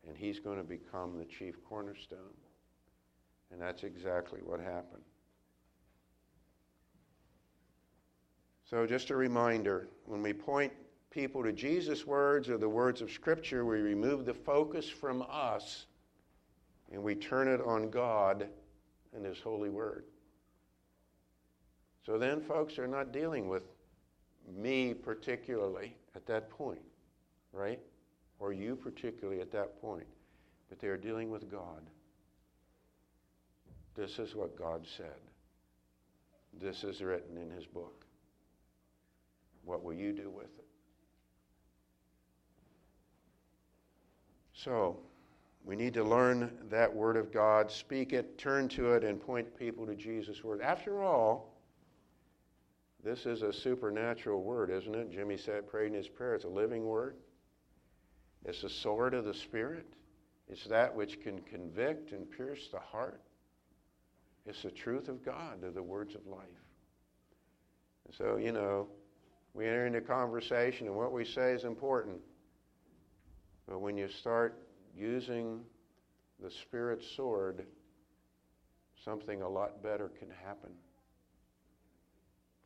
and 0.07 0.17
he's 0.17 0.39
going 0.39 0.57
to 0.57 0.63
become 0.63 1.17
the 1.17 1.25
chief 1.25 1.55
cornerstone. 1.67 2.33
And 3.51 3.61
that's 3.61 3.83
exactly 3.83 4.39
what 4.43 4.59
happened. 4.59 5.03
So, 8.69 8.87
just 8.87 9.11
a 9.11 9.15
reminder 9.15 9.87
when 10.05 10.23
we 10.23 10.33
point 10.33 10.73
people 11.15 11.41
to 11.41 11.53
Jesus' 11.53 12.05
words 12.05 12.49
or 12.49 12.57
the 12.57 12.67
words 12.67 13.01
of 13.01 13.09
Scripture, 13.09 13.63
we 13.63 13.79
remove 13.79 14.25
the 14.25 14.33
focus 14.33 14.89
from 14.89 15.23
us 15.29 15.85
and 16.91 17.01
we 17.01 17.15
turn 17.15 17.47
it 17.47 17.61
on 17.61 17.89
God 17.89 18.49
and 19.15 19.25
His 19.25 19.39
holy 19.39 19.69
word. 19.69 20.03
So 22.05 22.19
then, 22.19 22.41
folks 22.41 22.77
are 22.77 22.85
not 22.85 23.13
dealing 23.13 23.47
with 23.47 23.63
me 24.53 24.93
particularly 24.93 25.95
at 26.15 26.27
that 26.27 26.49
point, 26.49 26.83
right? 27.53 27.79
Or 28.39 28.51
you 28.51 28.75
particularly 28.75 29.39
at 29.39 29.51
that 29.53 29.81
point, 29.81 30.05
but 30.67 30.79
they 30.79 30.89
are 30.89 30.97
dealing 30.97 31.31
with 31.31 31.49
God. 31.49 31.81
This 33.95 34.19
is 34.19 34.35
what 34.35 34.57
God 34.57 34.85
said. 34.97 35.15
This 36.59 36.83
is 36.83 37.01
written 37.01 37.37
in 37.37 37.49
His 37.49 37.65
book. 37.65 38.05
What 39.63 39.81
will 39.81 39.93
you 39.93 40.11
do 40.11 40.29
with 40.29 40.59
it? 40.59 40.64
So, 44.65 44.97
we 45.63 45.75
need 45.75 45.93
to 45.93 46.03
learn 46.03 46.51
that 46.71 46.91
Word 46.91 47.17
of 47.17 47.31
God, 47.31 47.69
speak 47.69 48.13
it, 48.13 48.39
turn 48.39 48.67
to 48.69 48.93
it, 48.93 49.03
and 49.03 49.21
point 49.21 49.55
people 49.59 49.85
to 49.85 49.93
Jesus' 49.93 50.43
Word. 50.43 50.59
After 50.59 51.03
all, 51.03 51.53
this 53.03 53.27
is 53.27 53.43
a 53.43 53.53
supernatural 53.53 54.41
word, 54.41 54.71
isn't 54.71 54.95
it? 54.95 55.11
Jimmy 55.11 55.37
said, 55.37 55.67
prayed 55.67 55.89
in 55.89 55.93
his 55.93 56.07
prayer. 56.07 56.33
It's 56.33 56.45
a 56.45 56.49
living 56.49 56.83
word. 56.85 57.17
It's 58.43 58.63
the 58.63 58.69
sword 58.69 59.13
of 59.13 59.25
the 59.25 59.35
Spirit. 59.35 59.85
It's 60.49 60.65
that 60.65 60.95
which 60.95 61.21
can 61.21 61.41
convict 61.41 62.11
and 62.11 62.27
pierce 62.31 62.67
the 62.71 62.79
heart. 62.79 63.21
It's 64.47 64.63
the 64.63 64.71
truth 64.71 65.09
of 65.09 65.23
God. 65.23 65.61
They're 65.61 65.69
the 65.69 65.83
words 65.83 66.15
of 66.15 66.25
life. 66.25 66.39
And 68.05 68.15
so, 68.15 68.37
you 68.37 68.51
know, 68.51 68.87
we 69.53 69.67
enter 69.67 69.85
into 69.85 70.01
conversation, 70.01 70.87
and 70.87 70.95
what 70.95 71.11
we 71.11 71.23
say 71.23 71.51
is 71.51 71.65
important. 71.65 72.19
But 73.67 73.79
when 73.79 73.97
you 73.97 74.07
start 74.07 74.61
using 74.95 75.61
the 76.41 76.51
Spirit 76.51 77.03
sword, 77.03 77.65
something 79.03 79.41
a 79.41 79.49
lot 79.49 79.81
better 79.81 80.09
can 80.09 80.29
happen 80.43 80.71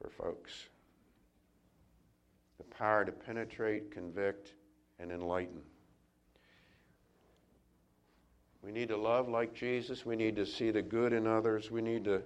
for 0.01 0.09
folks. 0.09 0.51
The 2.57 2.63
power 2.65 3.05
to 3.05 3.11
penetrate, 3.11 3.91
convict, 3.91 4.53
and 4.99 5.11
enlighten. 5.11 5.61
We 8.61 8.71
need 8.71 8.89
to 8.89 8.97
love 8.97 9.29
like 9.29 9.53
Jesus. 9.53 10.05
We 10.05 10.15
need 10.15 10.35
to 10.35 10.45
see 10.45 10.71
the 10.71 10.81
good 10.81 11.13
in 11.13 11.25
others. 11.25 11.71
We 11.71 11.81
need 11.81 12.03
to 12.05 12.21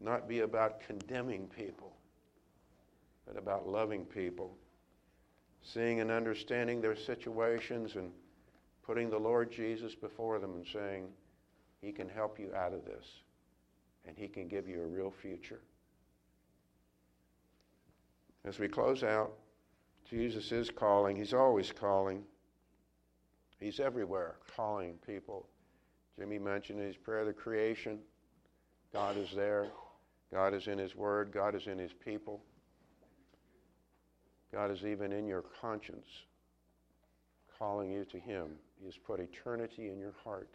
not 0.00 0.28
be 0.28 0.40
about 0.40 0.80
condemning 0.80 1.48
people, 1.48 1.96
but 3.26 3.36
about 3.36 3.68
loving 3.68 4.04
people, 4.04 4.56
seeing 5.62 6.00
and 6.00 6.10
understanding 6.10 6.80
their 6.80 6.96
situations 6.96 7.96
and 7.96 8.10
putting 8.82 9.10
the 9.10 9.18
Lord 9.18 9.52
Jesus 9.52 9.94
before 9.94 10.38
them 10.38 10.54
and 10.54 10.66
saying, 10.66 11.08
He 11.80 11.92
can 11.92 12.08
help 12.08 12.38
you 12.38 12.54
out 12.54 12.72
of 12.72 12.84
this, 12.84 13.06
and 14.06 14.16
He 14.16 14.28
can 14.28 14.48
give 14.48 14.68
you 14.68 14.82
a 14.82 14.86
real 14.86 15.10
future. 15.10 15.60
As 18.44 18.58
we 18.58 18.68
close 18.68 19.02
out, 19.02 19.32
Jesus 20.08 20.50
is 20.50 20.70
calling. 20.70 21.14
He's 21.14 21.34
always 21.34 21.72
calling. 21.72 22.24
He's 23.58 23.78
everywhere 23.78 24.36
calling 24.56 24.94
people. 25.06 25.46
Jimmy 26.18 26.38
mentioned 26.38 26.80
in 26.80 26.86
his 26.86 26.96
prayer 26.96 27.24
the 27.24 27.32
creation. 27.32 27.98
God 28.92 29.16
is 29.16 29.30
there. 29.34 29.68
God 30.32 30.54
is 30.54 30.66
in 30.66 30.78
His 30.78 30.94
Word. 30.94 31.32
God 31.32 31.54
is 31.54 31.66
in 31.66 31.78
His 31.78 31.92
people. 31.92 32.40
God 34.52 34.70
is 34.70 34.84
even 34.84 35.12
in 35.12 35.26
your 35.26 35.44
conscience, 35.60 36.08
calling 37.58 37.90
you 37.90 38.04
to 38.06 38.18
Him. 38.18 38.48
He 38.80 38.86
has 38.86 38.96
put 38.96 39.20
eternity 39.20 39.90
in 39.90 39.98
your 39.98 40.14
heart. 40.24 40.48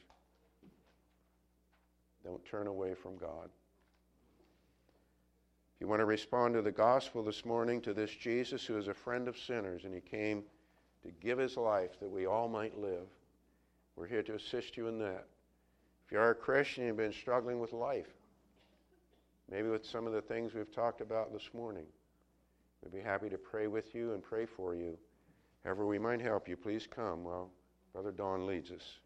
Don't 2.23 2.43
turn 2.45 2.67
away 2.67 2.93
from 2.93 3.17
God. 3.17 3.49
If 5.75 5.81
you 5.81 5.87
want 5.87 5.99
to 5.99 6.05
respond 6.05 6.55
to 6.55 6.61
the 6.61 6.71
gospel 6.71 7.23
this 7.23 7.45
morning, 7.45 7.81
to 7.81 7.93
this 7.93 8.09
Jesus 8.11 8.65
who 8.65 8.77
is 8.77 8.87
a 8.87 8.93
friend 8.93 9.27
of 9.27 9.37
sinners 9.37 9.83
and 9.85 9.93
He 9.93 10.01
came 10.01 10.43
to 11.03 11.11
give 11.21 11.37
His 11.37 11.55
life 11.55 11.99
that 11.99 12.09
we 12.09 12.25
all 12.25 12.47
might 12.47 12.77
live, 12.77 13.07
we're 13.95 14.07
here 14.07 14.23
to 14.23 14.35
assist 14.35 14.75
you 14.75 14.87
in 14.87 14.99
that. 14.99 15.25
If 16.05 16.11
you 16.11 16.19
are 16.19 16.31
a 16.31 16.35
Christian, 16.35 16.83
and 16.83 16.87
you've 16.89 16.97
been 16.97 17.13
struggling 17.13 17.59
with 17.59 17.73
life, 17.73 18.13
maybe 19.49 19.69
with 19.69 19.85
some 19.85 20.05
of 20.05 20.13
the 20.13 20.21
things 20.21 20.53
we've 20.53 20.73
talked 20.73 21.01
about 21.01 21.31
this 21.31 21.49
morning. 21.53 21.85
We'd 22.85 22.93
be 22.93 23.01
happy 23.01 23.29
to 23.29 23.37
pray 23.37 23.65
with 23.65 23.95
you 23.95 24.13
and 24.13 24.21
pray 24.21 24.45
for 24.45 24.75
you. 24.75 24.95
However, 25.63 25.87
we 25.87 25.97
might 25.97 26.21
help 26.21 26.47
you, 26.47 26.55
please 26.55 26.87
come 26.87 27.23
while 27.23 27.49
Brother 27.93 28.11
Don 28.11 28.45
leads 28.45 28.69
us. 28.69 28.99